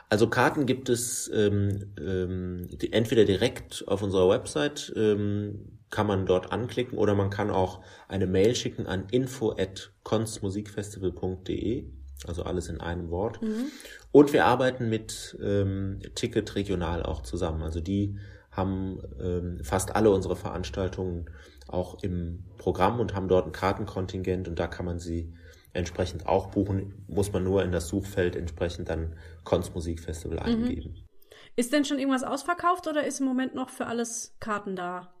Also 0.08 0.28
Karten 0.28 0.66
gibt 0.66 0.88
es 0.88 1.30
ähm, 1.32 1.94
ähm, 1.98 2.68
die, 2.72 2.92
entweder 2.92 3.24
direkt 3.24 3.84
auf 3.86 4.02
unserer 4.02 4.28
Website, 4.28 4.92
ähm, 4.96 5.73
kann 5.94 6.06
man 6.08 6.26
dort 6.26 6.50
anklicken 6.50 6.98
oder 6.98 7.14
man 7.14 7.30
kann 7.30 7.52
auch 7.52 7.80
eine 8.08 8.26
Mail 8.26 8.56
schicken 8.56 8.88
an 8.88 9.06
info@konstmusikfestival.de, 9.12 11.84
also 12.26 12.42
alles 12.42 12.68
in 12.68 12.80
einem 12.80 13.10
Wort. 13.10 13.40
Mhm. 13.40 13.66
Und 14.10 14.32
wir 14.32 14.44
arbeiten 14.44 14.88
mit 14.88 15.38
ähm, 15.40 16.00
Ticket 16.16 16.56
Regional 16.56 17.04
auch 17.04 17.22
zusammen. 17.22 17.62
Also 17.62 17.80
die 17.80 18.18
haben 18.50 18.98
ähm, 19.20 19.60
fast 19.62 19.94
alle 19.94 20.10
unsere 20.10 20.34
Veranstaltungen 20.34 21.30
auch 21.68 22.02
im 22.02 22.42
Programm 22.58 22.98
und 22.98 23.14
haben 23.14 23.28
dort 23.28 23.46
ein 23.46 23.52
Kartenkontingent 23.52 24.48
und 24.48 24.58
da 24.58 24.66
kann 24.66 24.86
man 24.86 24.98
sie 24.98 25.32
entsprechend 25.74 26.26
auch 26.26 26.48
buchen, 26.48 27.04
muss 27.06 27.32
man 27.32 27.44
nur 27.44 27.62
in 27.62 27.70
das 27.70 27.86
Suchfeld 27.86 28.34
entsprechend 28.34 28.88
dann 28.88 29.14
Konstmusikfestival 29.44 30.38
mhm. 30.38 30.64
eingeben. 30.64 31.06
Ist 31.54 31.72
denn 31.72 31.84
schon 31.84 32.00
irgendwas 32.00 32.24
ausverkauft 32.24 32.88
oder 32.88 33.06
ist 33.06 33.20
im 33.20 33.26
Moment 33.26 33.54
noch 33.54 33.70
für 33.70 33.86
alles 33.86 34.34
Karten 34.40 34.74
da? 34.74 35.13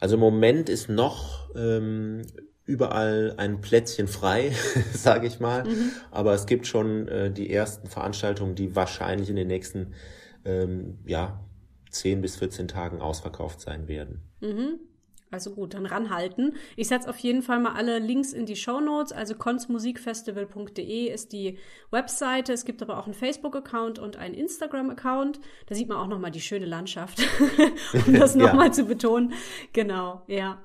Also 0.00 0.14
im 0.14 0.20
Moment 0.20 0.68
ist 0.68 0.88
noch 0.88 1.54
ähm, 1.54 2.22
überall 2.66 3.34
ein 3.36 3.60
Plätzchen 3.60 4.08
frei, 4.08 4.52
sage 4.92 5.26
ich 5.26 5.40
mal. 5.40 5.64
Mhm. 5.64 5.90
Aber 6.10 6.34
es 6.34 6.46
gibt 6.46 6.66
schon 6.66 7.08
äh, 7.08 7.30
die 7.30 7.52
ersten 7.52 7.88
Veranstaltungen, 7.88 8.54
die 8.54 8.74
wahrscheinlich 8.74 9.30
in 9.30 9.36
den 9.36 9.48
nächsten 9.48 9.94
ähm, 10.44 10.98
ja, 11.06 11.40
10 11.90 12.20
bis 12.20 12.36
14 12.36 12.68
Tagen 12.68 13.00
ausverkauft 13.00 13.60
sein 13.60 13.88
werden. 13.88 14.22
Mhm. 14.40 14.80
Also 15.34 15.50
gut, 15.50 15.74
dann 15.74 15.84
ranhalten. 15.84 16.54
Ich 16.76 16.86
setze 16.86 17.10
auf 17.10 17.18
jeden 17.18 17.42
Fall 17.42 17.58
mal 17.58 17.72
alle 17.72 17.98
Links 17.98 18.32
in 18.32 18.46
die 18.46 18.54
Show 18.54 18.78
Notes. 18.78 19.10
Also 19.10 19.34
konzmusikfestival.de 19.34 21.12
ist 21.12 21.32
die 21.32 21.58
Webseite. 21.90 22.52
Es 22.52 22.64
gibt 22.64 22.80
aber 22.82 22.98
auch 22.98 23.06
einen 23.06 23.14
Facebook-Account 23.14 23.98
und 23.98 24.16
einen 24.16 24.34
Instagram-Account. 24.34 25.40
Da 25.66 25.74
sieht 25.74 25.88
man 25.88 25.98
auch 25.98 26.06
nochmal 26.06 26.30
die 26.30 26.40
schöne 26.40 26.66
Landschaft, 26.66 27.20
um 28.06 28.14
das 28.18 28.36
nochmal 28.36 28.68
ja. 28.68 28.72
zu 28.72 28.84
betonen. 28.84 29.32
Genau, 29.72 30.22
ja. 30.28 30.62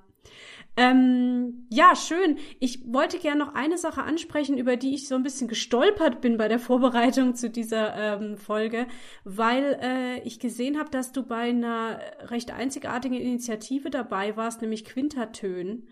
Ähm, 0.77 1.65
ja, 1.69 1.95
schön. 1.95 2.38
Ich 2.60 2.82
wollte 2.86 3.19
gerne 3.19 3.43
noch 3.43 3.53
eine 3.53 3.77
Sache 3.77 4.03
ansprechen, 4.03 4.58
über 4.58 4.77
die 4.77 4.93
ich 4.93 5.08
so 5.08 5.15
ein 5.15 5.23
bisschen 5.23 5.47
gestolpert 5.47 6.21
bin 6.21 6.38
bei 6.38 6.47
der 6.47 6.60
Vorbereitung 6.60 7.36
zu 7.36 7.49
dieser 7.49 7.95
ähm, 7.95 8.38
Folge, 8.38 8.88
weil 9.23 9.77
äh, 9.82 10.19
ich 10.21 10.39
gesehen 10.39 10.79
habe, 10.79 10.89
dass 10.89 11.12
du 11.12 11.23
bei 11.23 11.49
einer 11.49 11.99
recht 12.21 12.51
einzigartigen 12.51 13.17
Initiative 13.17 13.89
dabei 13.89 14.38
warst, 14.38 14.62
nämlich 14.62 14.86
Quintertön. 14.86 15.88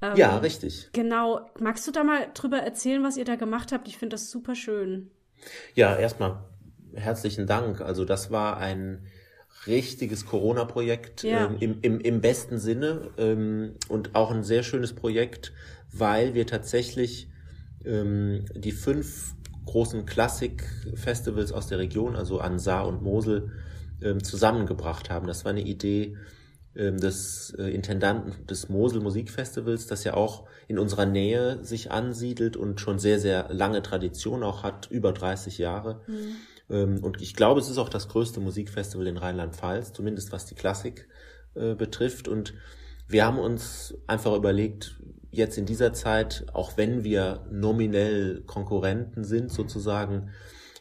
Ähm, 0.00 0.16
ja, 0.16 0.36
richtig. 0.38 0.90
Genau. 0.92 1.48
Magst 1.60 1.86
du 1.86 1.92
da 1.92 2.02
mal 2.02 2.28
drüber 2.34 2.58
erzählen, 2.58 3.02
was 3.04 3.16
ihr 3.16 3.24
da 3.24 3.36
gemacht 3.36 3.70
habt? 3.70 3.86
Ich 3.86 3.96
finde 3.96 4.14
das 4.14 4.30
super 4.30 4.54
schön. 4.54 5.10
Ja, 5.74 5.96
erstmal 5.96 6.44
herzlichen 6.94 7.46
Dank. 7.46 7.80
Also 7.80 8.04
das 8.04 8.30
war 8.30 8.56
ein 8.56 9.06
richtiges 9.66 10.26
Corona-Projekt 10.26 11.22
ja. 11.22 11.46
ähm, 11.46 11.56
im, 11.60 11.78
im, 11.82 12.00
im 12.00 12.20
besten 12.20 12.58
Sinne 12.58 13.10
ähm, 13.16 13.74
und 13.88 14.14
auch 14.14 14.30
ein 14.30 14.42
sehr 14.42 14.62
schönes 14.62 14.92
Projekt, 14.92 15.52
weil 15.92 16.34
wir 16.34 16.46
tatsächlich 16.46 17.28
ähm, 17.84 18.44
die 18.54 18.72
fünf 18.72 19.34
großen 19.66 20.06
Klassik-Festivals 20.06 21.52
aus 21.52 21.68
der 21.68 21.78
Region, 21.78 22.16
also 22.16 22.40
an 22.40 22.58
Saar 22.58 22.88
und 22.88 23.02
Mosel, 23.02 23.52
ähm, 24.02 24.22
zusammengebracht 24.22 25.10
haben. 25.10 25.28
Das 25.28 25.44
war 25.44 25.52
eine 25.52 25.62
Idee 25.62 26.16
ähm, 26.74 26.98
des 26.98 27.54
äh, 27.56 27.68
Intendanten 27.70 28.44
des 28.46 28.68
Mosel 28.68 29.00
Musikfestivals, 29.00 29.86
das 29.86 30.02
ja 30.02 30.14
auch 30.14 30.48
in 30.66 30.78
unserer 30.78 31.06
Nähe 31.06 31.62
sich 31.62 31.92
ansiedelt 31.92 32.56
und 32.56 32.80
schon 32.80 32.98
sehr, 32.98 33.20
sehr 33.20 33.52
lange 33.52 33.82
Tradition 33.82 34.42
auch 34.42 34.64
hat, 34.64 34.88
über 34.90 35.12
30 35.12 35.58
Jahre. 35.58 36.00
Mhm 36.08 36.36
und 36.76 37.20
ich 37.20 37.34
glaube, 37.34 37.60
es 37.60 37.68
ist 37.68 37.78
auch 37.78 37.88
das 37.88 38.08
größte 38.08 38.40
Musikfestival 38.40 39.06
in 39.06 39.18
Rheinland-Pfalz, 39.18 39.92
zumindest 39.92 40.32
was 40.32 40.46
die 40.46 40.54
Klassik 40.54 41.08
äh, 41.54 41.74
betrifft. 41.74 42.28
Und 42.28 42.54
wir 43.08 43.26
haben 43.26 43.38
uns 43.38 43.94
einfach 44.06 44.34
überlegt, 44.34 44.98
jetzt 45.30 45.58
in 45.58 45.66
dieser 45.66 45.92
Zeit, 45.92 46.46
auch 46.52 46.76
wenn 46.76 47.04
wir 47.04 47.46
nominell 47.50 48.42
Konkurrenten 48.46 49.24
sind 49.24 49.52
sozusagen, 49.52 50.30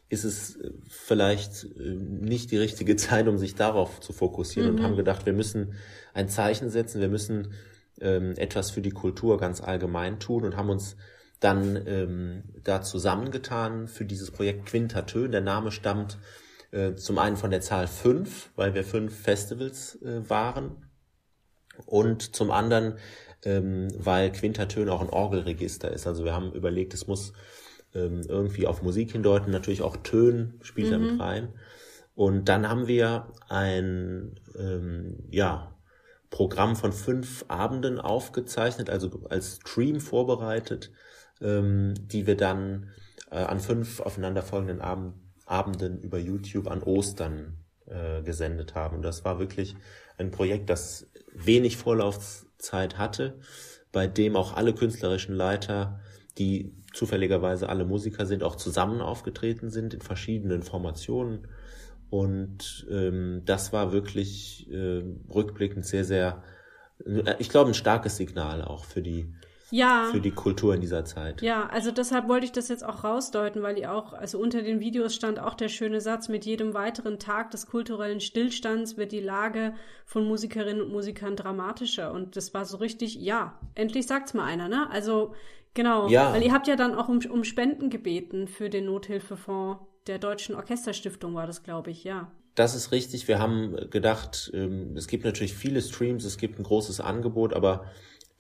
ist 0.07 0.23
es 0.23 0.57
äh, 0.57 0.71
vielleicht 0.87 1.63
äh, 1.63 1.95
nicht 1.95 2.51
die 2.51 2.57
richtige 2.57 2.95
Zeit, 2.97 3.27
um 3.27 3.37
sich 3.37 3.55
darauf 3.55 3.99
zu 3.99 4.13
fokussieren 4.13 4.71
mhm. 4.71 4.77
und 4.77 4.83
haben 4.83 4.95
gedacht, 4.95 5.25
wir 5.25 5.33
müssen 5.33 5.73
ein 6.13 6.29
Zeichen 6.29 6.69
setzen, 6.69 7.01
wir 7.01 7.09
müssen 7.09 7.53
ähm, 7.99 8.33
etwas 8.37 8.71
für 8.71 8.81
die 8.81 8.91
Kultur 8.91 9.37
ganz 9.37 9.61
allgemein 9.61 10.19
tun 10.19 10.43
und 10.43 10.57
haben 10.57 10.69
uns 10.69 10.95
dann 11.41 11.75
ähm, 11.87 12.43
da 12.63 12.81
zusammengetan 12.81 13.87
für 13.87 14.05
dieses 14.05 14.31
Projekt 14.31 14.67
Quintatö. 14.67 15.27
Der 15.27 15.41
Name 15.41 15.71
stammt 15.71 16.17
äh, 16.71 16.95
zum 16.95 17.17
einen 17.17 17.35
von 17.35 17.51
der 17.51 17.61
Zahl 17.61 17.87
fünf, 17.87 18.51
weil 18.55 18.73
wir 18.73 18.85
fünf 18.85 19.13
Festivals 19.13 20.01
äh, 20.03 20.29
waren 20.29 20.87
und 21.85 22.35
zum 22.35 22.51
anderen, 22.51 22.97
ähm, 23.43 23.87
weil 23.97 24.31
Quintatön 24.31 24.87
auch 24.87 25.01
ein 25.01 25.09
Orgelregister 25.09 25.91
ist. 25.91 26.07
Also 26.07 26.23
wir 26.23 26.33
haben 26.33 26.53
überlegt, 26.53 26.93
es 26.93 27.07
muss 27.07 27.33
ähm, 27.95 28.21
irgendwie 28.27 28.67
auf 28.67 28.83
Musik 28.83 29.11
hindeuten, 29.11 29.51
natürlich 29.51 29.81
auch 29.81 29.97
Tön 29.97 30.59
spielt 30.61 30.87
mhm. 30.87 30.91
damit 30.91 31.19
rein. 31.19 31.53
Und 32.13 32.49
dann 32.49 32.69
haben 32.69 32.87
wir 32.87 33.33
ein 33.49 34.39
ähm, 34.55 35.23
ja, 35.31 35.75
Programm 36.29 36.75
von 36.75 36.93
fünf 36.93 37.45
Abenden 37.47 37.99
aufgezeichnet, 37.99 38.91
also 38.91 39.25
als 39.29 39.55
Stream 39.55 39.99
vorbereitet, 39.99 40.91
ähm, 41.41 41.93
die 41.97 42.27
wir 42.27 42.37
dann 42.37 42.89
äh, 43.29 43.37
an 43.37 43.59
fünf 43.59 43.99
aufeinanderfolgenden 43.99 44.81
Abend, 44.81 45.15
Abenden 45.45 45.99
über 45.99 46.17
YouTube 46.17 46.67
an 46.67 46.81
Ostern 46.81 47.57
äh, 47.87 48.21
gesendet 48.23 48.75
haben. 48.75 48.97
Und 48.97 49.01
das 49.01 49.25
war 49.25 49.39
wirklich 49.39 49.75
ein 50.17 50.31
Projekt, 50.31 50.69
das 50.69 51.07
wenig 51.33 51.77
Vorlaufzeit 51.77 52.97
hatte, 52.97 53.39
bei 53.91 54.07
dem 54.07 54.35
auch 54.35 54.55
alle 54.55 54.73
künstlerischen 54.73 55.35
Leiter, 55.35 55.99
die 56.37 56.73
zufälligerweise 56.93 57.69
alle 57.69 57.85
Musiker 57.85 58.25
sind, 58.25 58.43
auch 58.43 58.55
zusammen 58.55 59.01
aufgetreten 59.01 59.69
sind 59.69 59.93
in 59.93 60.01
verschiedenen 60.01 60.63
Formationen. 60.63 61.47
Und 62.09 62.85
ähm, 62.89 63.41
das 63.45 63.71
war 63.71 63.91
wirklich 63.91 64.69
äh, 64.69 65.03
rückblickend 65.29 65.85
sehr, 65.85 66.03
sehr, 66.03 66.43
äh, 67.05 67.35
ich 67.39 67.49
glaube, 67.49 67.71
ein 67.71 67.75
starkes 67.75 68.17
Signal 68.17 68.61
auch 68.61 68.85
für 68.85 69.01
die 69.01 69.33
ja. 69.71 70.09
für 70.11 70.21
die 70.21 70.31
Kultur 70.31 70.75
in 70.75 70.81
dieser 70.81 71.05
Zeit. 71.05 71.41
Ja, 71.41 71.67
also 71.67 71.91
deshalb 71.91 72.27
wollte 72.27 72.45
ich 72.45 72.51
das 72.51 72.67
jetzt 72.67 72.85
auch 72.85 73.03
rausdeuten, 73.03 73.63
weil 73.63 73.77
ihr 73.77 73.91
auch, 73.93 74.13
also 74.13 74.37
unter 74.37 74.61
den 74.61 74.79
Videos 74.79 75.15
stand 75.15 75.39
auch 75.39 75.53
der 75.53 75.69
schöne 75.69 76.01
Satz, 76.01 76.29
mit 76.29 76.45
jedem 76.45 76.73
weiteren 76.73 77.17
Tag 77.17 77.51
des 77.51 77.65
kulturellen 77.65 78.19
Stillstands 78.19 78.97
wird 78.97 79.11
die 79.11 79.19
Lage 79.19 79.73
von 80.05 80.25
Musikerinnen 80.25 80.81
und 80.81 80.91
Musikern 80.91 81.35
dramatischer. 81.35 82.11
Und 82.11 82.35
das 82.35 82.53
war 82.53 82.65
so 82.65 82.77
richtig, 82.77 83.15
ja, 83.15 83.59
endlich 83.73 84.07
sagt's 84.07 84.33
mal 84.33 84.45
einer, 84.45 84.67
ne? 84.67 84.89
Also 84.91 85.33
genau, 85.73 86.09
ja. 86.09 86.33
weil 86.33 86.43
ihr 86.43 86.53
habt 86.53 86.67
ja 86.67 86.75
dann 86.75 86.93
auch 86.93 87.09
um, 87.09 87.19
um 87.29 87.43
Spenden 87.43 87.89
gebeten 87.89 88.47
für 88.47 88.69
den 88.69 88.85
Nothilfefonds 88.85 89.79
der 90.07 90.19
Deutschen 90.19 90.55
Orchesterstiftung, 90.55 91.33
war 91.35 91.47
das, 91.47 91.63
glaube 91.63 91.91
ich, 91.91 92.03
ja. 92.03 92.31
Das 92.55 92.75
ist 92.75 92.91
richtig. 92.91 93.27
Wir 93.27 93.39
haben 93.39 93.89
gedacht, 93.89 94.51
ähm, 94.53 94.95
es 94.97 95.07
gibt 95.07 95.23
natürlich 95.23 95.53
viele 95.53 95.81
Streams, 95.81 96.25
es 96.25 96.37
gibt 96.37 96.59
ein 96.59 96.63
großes 96.63 96.99
Angebot, 96.99 97.53
aber 97.53 97.85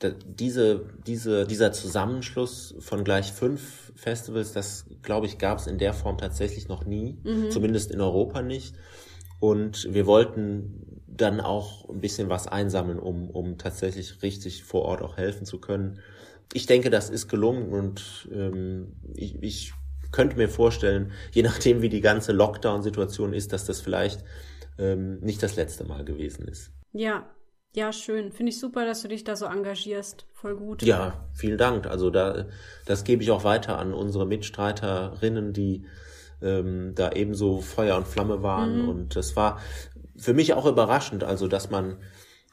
diese, 0.09 0.85
diese, 1.05 1.45
dieser 1.45 1.71
Zusammenschluss 1.71 2.75
von 2.79 3.03
gleich 3.03 3.31
fünf 3.31 3.93
Festivals, 3.95 4.51
das 4.51 4.85
glaube 5.01 5.27
ich, 5.27 5.37
gab 5.37 5.59
es 5.59 5.67
in 5.67 5.77
der 5.77 5.93
Form 5.93 6.17
tatsächlich 6.17 6.67
noch 6.67 6.85
nie, 6.85 7.17
mhm. 7.23 7.51
zumindest 7.51 7.91
in 7.91 8.01
Europa 8.01 8.41
nicht. 8.41 8.75
Und 9.39 9.91
wir 9.91 10.05
wollten 10.05 11.01
dann 11.07 11.39
auch 11.39 11.89
ein 11.89 11.99
bisschen 11.99 12.29
was 12.29 12.47
einsammeln, 12.47 12.99
um, 12.99 13.29
um 13.29 13.57
tatsächlich 13.57 14.21
richtig 14.21 14.63
vor 14.63 14.83
Ort 14.83 15.01
auch 15.01 15.17
helfen 15.17 15.45
zu 15.45 15.59
können. 15.59 15.99
Ich 16.53 16.65
denke, 16.65 16.89
das 16.89 17.09
ist 17.09 17.27
gelungen 17.27 17.71
und 17.71 18.29
ähm, 18.31 18.93
ich, 19.15 19.41
ich 19.41 19.73
könnte 20.11 20.35
mir 20.37 20.49
vorstellen, 20.49 21.11
je 21.31 21.43
nachdem 21.43 21.81
wie 21.81 21.89
die 21.89 22.01
ganze 22.01 22.33
Lockdown-Situation 22.33 23.33
ist, 23.33 23.53
dass 23.53 23.65
das 23.65 23.81
vielleicht 23.81 24.23
ähm, 24.77 25.19
nicht 25.19 25.41
das 25.43 25.55
letzte 25.55 25.85
Mal 25.85 26.03
gewesen 26.03 26.47
ist. 26.47 26.71
Ja, 26.91 27.25
ja, 27.73 27.93
schön. 27.93 28.31
Finde 28.31 28.51
ich 28.51 28.59
super, 28.59 28.85
dass 28.85 29.01
du 29.01 29.07
dich 29.07 29.23
da 29.23 29.35
so 29.35 29.45
engagierst. 29.45 30.25
Voll 30.33 30.55
gut. 30.55 30.83
Ja, 30.83 31.25
vielen 31.33 31.57
Dank. 31.57 31.87
Also 31.87 32.09
da, 32.09 32.45
das 32.85 33.03
gebe 33.03 33.23
ich 33.23 33.31
auch 33.31 33.43
weiter 33.43 33.79
an 33.79 33.93
unsere 33.93 34.25
Mitstreiterinnen, 34.25 35.53
die 35.53 35.85
ähm, 36.41 36.93
da 36.95 37.11
ebenso 37.11 37.61
Feuer 37.61 37.95
und 37.95 38.07
Flamme 38.07 38.43
waren. 38.43 38.83
Mhm. 38.83 38.89
Und 38.89 39.15
das 39.15 39.35
war 39.35 39.59
für 40.17 40.33
mich 40.33 40.53
auch 40.53 40.65
überraschend, 40.65 41.23
also 41.23 41.47
dass 41.47 41.69
man 41.69 41.97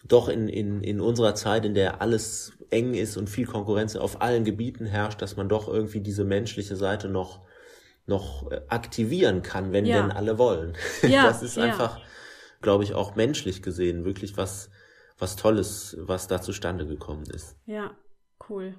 doch 0.07 0.29
in, 0.29 0.49
in, 0.49 0.83
in 0.83 1.01
unserer 1.01 1.35
Zeit, 1.35 1.65
in 1.65 1.75
der 1.75 2.01
alles 2.01 2.53
eng 2.71 2.95
ist 2.95 3.17
und 3.17 3.29
viel 3.29 3.47
Konkurrenz 3.47 3.97
auf 3.97 4.23
allen 4.23 4.45
Gebieten 4.45 4.87
herrscht, 4.87 5.21
dass 5.21 5.37
man 5.37 5.49
doch 5.49 5.69
irgendwie 5.69 6.01
diese 6.01 6.25
menschliche 6.25 6.77
Seite 6.77 7.09
noch 7.09 7.41
noch 8.07 8.51
äh, 8.51 8.63
aktivieren 8.69 9.43
kann, 9.43 9.73
wenn 9.73 9.85
ja. 9.85 10.01
denn 10.01 10.11
alle 10.11 10.39
wollen. 10.39 10.75
Ja, 11.03 11.25
das 11.27 11.43
ist 11.43 11.59
einfach, 11.59 12.01
glaube 12.63 12.85
ich, 12.85 12.95
auch 12.95 13.17
menschlich 13.17 13.63
gesehen 13.63 14.05
wirklich 14.05 14.37
was 14.39 14.71
was 15.19 15.37
Tolles, 15.37 15.97
was 16.01 16.29
da 16.29 16.41
zustande 16.41 16.87
gekommen 16.87 17.25
ist. 17.25 17.57
Ja, 17.67 17.97
cool. 18.49 18.75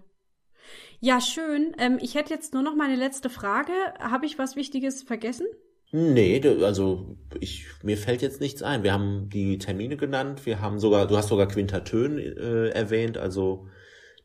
Ja, 1.00 1.22
schön. 1.22 1.76
Ähm, 1.78 1.98
ich 2.02 2.16
hätte 2.16 2.34
jetzt 2.34 2.54
nur 2.54 2.64
noch 2.64 2.76
meine 2.76 2.96
letzte 2.96 3.30
Frage. 3.30 3.72
Habe 4.00 4.26
ich 4.26 4.38
was 4.38 4.56
Wichtiges 4.56 5.04
vergessen? 5.04 5.48
Nee, 5.92 6.40
also 6.64 7.18
ich, 7.40 7.66
mir 7.82 7.98
fällt 7.98 8.22
jetzt 8.22 8.42
nichts 8.42 8.62
ein. 8.62 8.84
Wir 8.84 8.94
haben 8.94 9.30
die 9.30 9.58
Termine 9.58 9.98
genannt, 9.98 10.46
wir 10.46 10.62
haben 10.62 10.80
sogar, 10.80 11.08
du 11.08 11.18
hast 11.18 11.30
sogar 11.30 11.48
Quintatön 11.48 12.20
äh, 12.20 12.70
erwähnt, 12.70 13.18
also 13.18 13.68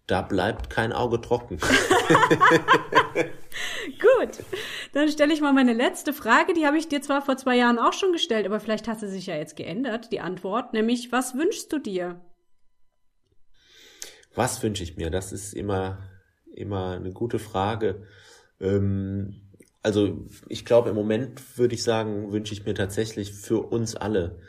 da 0.07 0.21
bleibt 0.21 0.69
kein 0.69 0.93
Auge 0.93 1.23
trocken. 1.23 1.59
Gut, 4.01 4.45
dann 4.93 5.09
stelle 5.09 5.33
ich 5.33 5.41
mal 5.41 5.53
meine 5.53 5.73
letzte 5.73 6.13
Frage. 6.13 6.55
Die 6.55 6.67
habe 6.67 6.79
ich 6.79 6.89
dir 6.89 7.03
zwar 7.03 7.23
vor 7.23 7.37
zwei 7.37 7.57
Jahren 7.57 7.79
auch 7.79 7.93
schon 7.93 8.13
gestellt, 8.13 8.47
aber 8.47 8.61
vielleicht 8.61 8.89
hat 8.89 9.01
sie 9.01 9.09
sich 9.09 9.27
ja 9.27 9.37
jetzt 9.37 9.57
geändert, 9.57 10.13
die 10.13 10.21
Antwort. 10.21 10.73
Nämlich, 10.73 11.13
was 11.13 11.35
wünschst 11.35 11.73
du 11.73 11.79
dir? 11.79 12.21
Was 14.35 14.63
wünsche 14.63 14.83
ich 14.83 14.97
mir? 14.97 15.11
Das 15.11 15.33
ist 15.33 15.55
immer, 15.55 15.99
immer 16.53 16.97
eine 16.97 17.13
gute 17.13 17.39
Frage. 17.39 18.07
Ähm, 18.61 19.41
also 19.83 20.27
ich 20.49 20.65
glaube, 20.65 20.91
im 20.91 20.97
Moment 20.97 21.59
würde 21.59 21.75
ich 21.75 21.83
sagen, 21.83 22.33
wünsche 22.33 22.55
ich 22.55 22.65
mir 22.65 22.75
tatsächlich 22.75 23.33
für 23.33 23.61
uns 23.61 23.95
alle, 23.95 24.41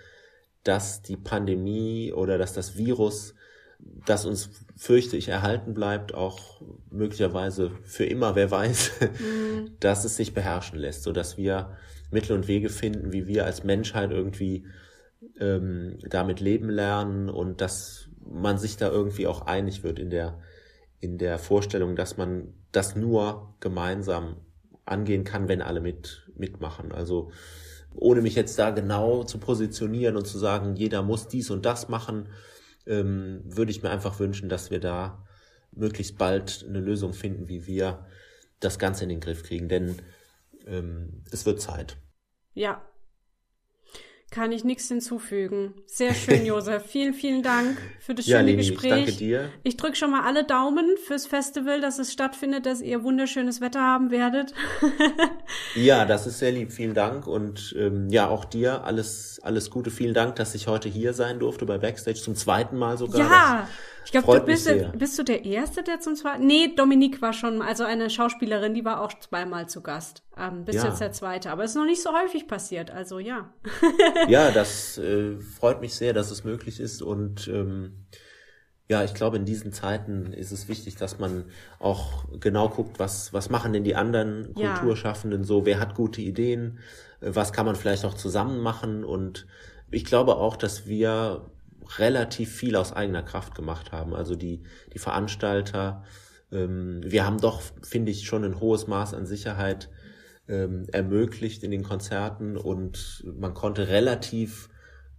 dass 0.63 1.01
die 1.01 1.17
Pandemie 1.17 2.11
oder 2.13 2.37
dass 2.37 2.53
das 2.53 2.77
Virus 2.77 3.35
das 3.79 4.25
uns, 4.25 4.49
fürchte 4.75 5.17
ich, 5.17 5.27
erhalten 5.27 5.73
bleibt, 5.73 6.13
auch 6.13 6.61
möglicherweise 6.89 7.71
für 7.83 8.05
immer, 8.05 8.35
wer 8.35 8.51
weiß, 8.51 8.91
mhm. 8.99 9.71
dass 9.79 10.05
es 10.05 10.15
sich 10.15 10.33
beherrschen 10.33 10.79
lässt, 10.79 11.03
so 11.03 11.11
dass 11.11 11.37
wir 11.37 11.77
Mittel 12.11 12.35
und 12.35 12.47
Wege 12.47 12.69
finden, 12.69 13.11
wie 13.11 13.27
wir 13.27 13.45
als 13.45 13.63
Menschheit 13.63 14.11
irgendwie 14.11 14.65
ähm, 15.39 15.97
damit 16.07 16.39
leben 16.39 16.69
lernen 16.69 17.29
und 17.29 17.61
dass 17.61 18.09
man 18.25 18.57
sich 18.57 18.77
da 18.77 18.89
irgendwie 18.89 19.27
auch 19.27 19.41
einig 19.41 19.83
wird 19.83 19.99
in 19.99 20.09
der 20.09 20.39
in 20.99 21.17
der 21.17 21.37
Vorstellung, 21.37 21.95
dass 21.95 22.17
man 22.17 22.53
das 22.71 22.95
nur 22.95 23.53
gemeinsam 23.59 24.37
angehen 24.85 25.23
kann, 25.23 25.47
wenn 25.47 25.61
alle 25.61 25.81
mit 25.81 26.27
mitmachen. 26.35 26.91
Also 26.91 27.31
ohne 27.93 28.21
mich 28.21 28.35
jetzt 28.35 28.57
da 28.59 28.71
genau 28.71 29.23
zu 29.23 29.37
positionieren 29.37 30.17
und 30.17 30.25
zu 30.25 30.37
sagen, 30.37 30.75
jeder 30.75 31.01
muss 31.01 31.27
dies 31.27 31.49
und 31.49 31.65
das 31.65 31.89
machen, 31.89 32.29
ähm, 32.85 33.41
würde 33.45 33.71
ich 33.71 33.83
mir 33.83 33.89
einfach 33.89 34.19
wünschen, 34.19 34.49
dass 34.49 34.71
wir 34.71 34.79
da 34.79 35.25
möglichst 35.71 36.17
bald 36.17 36.65
eine 36.67 36.79
Lösung 36.79 37.13
finden, 37.13 37.47
wie 37.47 37.67
wir 37.67 38.05
das 38.59 38.79
Ganze 38.79 39.03
in 39.03 39.09
den 39.09 39.19
Griff 39.19 39.43
kriegen, 39.43 39.67
denn 39.67 40.01
ähm, 40.65 41.23
es 41.31 41.45
wird 41.45 41.61
Zeit. 41.61 41.97
Ja, 42.53 42.81
kann 44.35 44.51
ich 44.51 44.65
nichts 44.65 44.89
hinzufügen. 44.89 45.73
Sehr 45.85 46.13
schön, 46.13 46.45
Josef. 46.45 46.85
vielen, 46.85 47.13
vielen 47.13 47.41
Dank 47.41 47.77
für 48.01 48.13
das 48.13 48.25
schöne 48.25 48.37
ja, 48.37 48.41
Leni, 48.41 48.57
Gespräch. 48.57 48.91
Ich 48.91 49.05
danke 49.05 49.11
dir. 49.13 49.49
Ich 49.63 49.77
drücke 49.77 49.95
schon 49.95 50.11
mal 50.11 50.23
alle 50.23 50.43
Daumen 50.43 50.85
fürs 51.07 51.25
Festival, 51.25 51.79
dass 51.79 51.99
es 51.99 52.11
stattfindet, 52.11 52.65
dass 52.65 52.81
ihr 52.81 53.03
wunderschönes 53.03 53.61
Wetter 53.61 53.79
haben 53.79 54.11
werdet. 54.11 54.53
ja, 55.75 56.03
das 56.03 56.27
ist 56.27 56.39
sehr 56.39 56.51
lieb. 56.51 56.73
Vielen 56.73 56.93
Dank 56.93 57.27
und 57.27 57.73
ähm, 57.79 58.09
ja, 58.09 58.27
auch 58.27 58.43
dir 58.43 58.83
alles, 58.83 59.39
alles 59.41 59.69
Gute. 59.69 59.89
Vielen 59.89 60.13
Dank, 60.13 60.35
dass 60.35 60.53
ich 60.53 60.67
heute 60.67 60.89
hier 60.89 61.13
sein 61.13 61.39
durfte 61.39 61.65
bei 61.65 61.77
Backstage 61.77 62.19
zum 62.19 62.35
zweiten 62.35 62.77
Mal 62.77 62.97
sogar. 62.97 63.21
Ja. 63.21 63.59
Das 63.61 63.69
ich 64.05 64.11
glaube, 64.11 64.39
du 64.39 64.45
bist, 64.45 64.69
bist 64.97 65.19
du 65.19 65.23
der 65.23 65.43
Erste, 65.45 65.83
der 65.83 65.99
zum 65.99 66.15
zweiten. 66.15 66.45
Nee, 66.45 66.73
Dominique 66.75 67.21
war 67.21 67.33
schon, 67.33 67.61
also 67.61 67.83
eine 67.83 68.09
Schauspielerin, 68.09 68.73
die 68.73 68.85
war 68.85 69.01
auch 69.01 69.13
zweimal 69.19 69.67
zu 69.67 69.81
Gast. 69.81 70.23
Ähm, 70.37 70.63
bist 70.63 70.79
ja. 70.79 70.89
jetzt 70.89 71.01
der 71.01 71.11
Zweite. 71.11 71.49
Aber 71.49 71.63
es 71.63 71.71
ist 71.71 71.77
noch 71.77 71.85
nicht 71.85 72.01
so 72.01 72.11
häufig 72.11 72.47
passiert, 72.47 72.91
also 72.91 73.19
ja. 73.19 73.53
ja, 74.27 74.51
das 74.51 74.97
äh, 74.97 75.37
freut 75.37 75.81
mich 75.81 75.95
sehr, 75.95 76.13
dass 76.13 76.31
es 76.31 76.43
möglich 76.43 76.79
ist 76.79 77.01
und 77.01 77.47
ähm, 77.47 78.05
ja, 78.87 79.03
ich 79.03 79.15
glaube, 79.15 79.37
in 79.37 79.45
diesen 79.45 79.73
Zeiten 79.73 80.31
ist 80.31 80.51
es 80.51 80.67
wichtig, 80.67 80.95
dass 80.95 81.17
man 81.17 81.45
auch 81.79 82.25
genau 82.39 82.69
guckt, 82.69 82.99
was, 82.99 83.33
was 83.33 83.49
machen 83.49 83.73
denn 83.73 83.83
die 83.83 83.95
anderen 83.95 84.53
Kulturschaffenden 84.53 85.41
ja. 85.41 85.47
so, 85.47 85.65
wer 85.65 85.79
hat 85.79 85.95
gute 85.95 86.21
Ideen, 86.21 86.79
äh, 87.21 87.31
was 87.33 87.53
kann 87.53 87.65
man 87.65 87.75
vielleicht 87.75 88.05
auch 88.05 88.13
zusammen 88.13 88.59
machen 88.59 89.03
und 89.03 89.47
ich 89.91 90.05
glaube 90.05 90.35
auch, 90.35 90.55
dass 90.55 90.87
wir 90.87 91.49
relativ 91.97 92.51
viel 92.51 92.75
aus 92.75 92.93
eigener 92.93 93.23
Kraft 93.23 93.55
gemacht 93.55 93.91
haben. 93.91 94.13
Also 94.13 94.35
die, 94.35 94.63
die 94.93 94.99
Veranstalter, 94.99 96.03
ähm, 96.51 97.01
wir 97.03 97.25
haben 97.25 97.39
doch, 97.39 97.61
finde 97.83 98.11
ich, 98.11 98.25
schon 98.25 98.43
ein 98.43 98.59
hohes 98.59 98.87
Maß 98.87 99.13
an 99.13 99.25
Sicherheit 99.25 99.89
ähm, 100.47 100.87
ermöglicht 100.91 101.63
in 101.63 101.71
den 101.71 101.83
Konzerten 101.83 102.57
und 102.57 103.23
man 103.39 103.53
konnte 103.53 103.87
relativ 103.87 104.69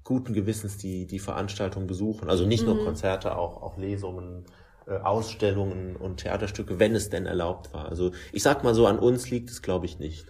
guten 0.05 0.35
Gewissens 0.35 0.79
die, 0.79 1.07
die 1.07 1.18
Veranstaltung 1.18 1.87
besuchen. 1.87 2.31
Also 2.31 2.46
nicht 2.46 2.66
mhm. 2.66 2.74
nur 2.74 2.85
Konzerte, 2.85 3.37
auch, 3.37 3.61
auch 3.62 3.76
Lesungen, 3.76 4.44
äh, 4.87 4.98
Ausstellungen 4.98 5.96
und 5.96 6.18
Theaterstücke, 6.18 6.79
wenn 6.79 6.94
es 6.94 7.11
denn 7.11 7.26
erlaubt 7.26 7.74
war. 7.74 7.88
Also 7.88 8.12
ich 8.33 8.42
sag 8.42 8.62
mal 8.62 8.74
so, 8.74 8.87
an 8.87 9.00
uns 9.00 9.31
liegt 9.31 9.50
es, 9.50 9.62
glaube 9.62 9.87
ich, 9.87 9.98
nicht. 9.98 10.26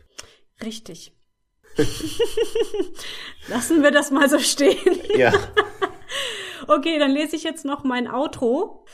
Richtig. 0.65 1.13
Lassen 3.49 3.83
wir 3.83 3.91
das 3.91 4.11
mal 4.11 4.31
so 4.31 4.39
stehen. 4.39 4.99
Ja. 5.17 5.33
Okay, 6.69 6.99
dann 6.99 7.13
lese 7.13 7.37
ich 7.37 7.45
jetzt 7.45 7.65
noch 7.65 7.85
mein 7.85 8.09
Outro. 8.09 8.85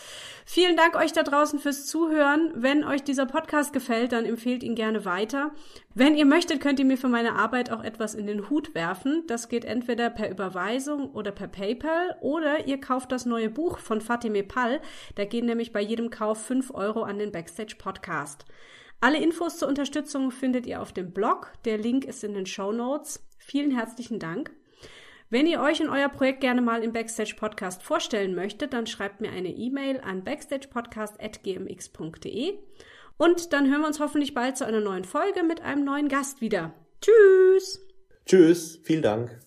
Vielen 0.45 0.77
Dank 0.77 0.97
euch 0.97 1.13
da 1.13 1.23
draußen 1.23 1.59
fürs 1.59 1.87
Zuhören. 1.87 2.53
Wenn 2.55 2.85
euch 2.85 3.03
dieser 3.03 3.27
Podcast 3.27 3.73
gefällt, 3.73 4.13
dann 4.13 4.27
empfehlt 4.27 4.63
ihn 4.63 4.75
gerne 4.75 5.05
weiter. 5.05 5.53
Wenn 5.95 6.15
ihr 6.15 6.27
möchtet, 6.27 6.61
könnt 6.61 6.79
ihr 6.81 6.85
mir 6.85 6.99
für 6.99 7.09
meine 7.09 7.37
Arbeit 7.37 7.71
auch 7.71 7.83
etwas 7.83 8.15
in 8.15 8.27
den 8.27 8.51
Hut 8.51 8.75
werfen. 8.75 9.25
Das 9.27 9.49
geht 9.49 9.65
entweder 9.65 10.11
per 10.11 10.31
Überweisung 10.31 11.11
oder 11.13 11.31
per 11.31 11.49
PayPal 11.49 12.17
oder 12.21 12.67
ihr 12.67 12.81
kauft 12.81 13.13
das 13.13 13.25
neue 13.25 13.49
Buch 13.49 13.79
von 13.79 14.01
Fatime 14.01 14.43
Pall. 14.43 14.81
Da 15.15 15.25
gehen 15.25 15.47
nämlich 15.47 15.73
bei 15.73 15.81
jedem 15.81 16.11
Kauf 16.11 16.45
fünf 16.45 16.73
Euro 16.75 17.05
an 17.05 17.19
den 17.19 17.33
Backstage 17.33 17.77
Podcast. 17.79 18.45
Alle 19.01 19.19
Infos 19.19 19.59
zur 19.59 19.69
Unterstützung 19.69 20.31
findet 20.31 20.67
ihr 20.67 20.83
auf 20.83 20.93
dem 20.93 21.13
Blog. 21.13 21.53
Der 21.65 21.79
Link 21.79 22.05
ist 22.05 22.23
in 22.25 22.35
den 22.35 22.47
Show 22.47 22.73
Notes. 22.73 23.25
Vielen 23.39 23.71
herzlichen 23.71 24.19
Dank. 24.19 24.51
Wenn 25.33 25.47
ihr 25.47 25.61
euch 25.63 25.81
und 25.81 25.89
euer 25.89 26.11
Projekt 26.11 26.43
gerne 26.43 26.61
mal 26.61 26.85
im 26.85 26.93
Backstage 26.93 27.33
Podcast 27.35 27.83
vorstellen 27.83 28.35
möchtet, 28.35 28.75
dann 28.75 28.87
schreibt 28.87 29.23
mir 29.23 29.31
eine 29.31 29.49
E-Mail 29.49 29.99
an 30.03 30.25
backstagepodcast.gmx.de 30.25 32.59
und 33.17 33.55
dann 33.55 33.71
hören 33.71 33.81
wir 33.81 33.87
uns 33.87 33.99
hoffentlich 33.99 34.35
bald 34.35 34.59
zu 34.59 34.67
einer 34.67 34.81
neuen 34.81 35.05
Folge 35.05 35.43
mit 35.43 35.63
einem 35.63 35.87
neuen 35.87 36.09
Gast 36.09 36.43
wieder. 36.43 36.75
Tschüss! 37.01 37.83
Tschüss, 38.27 38.79
vielen 38.85 39.01
Dank. 39.01 39.42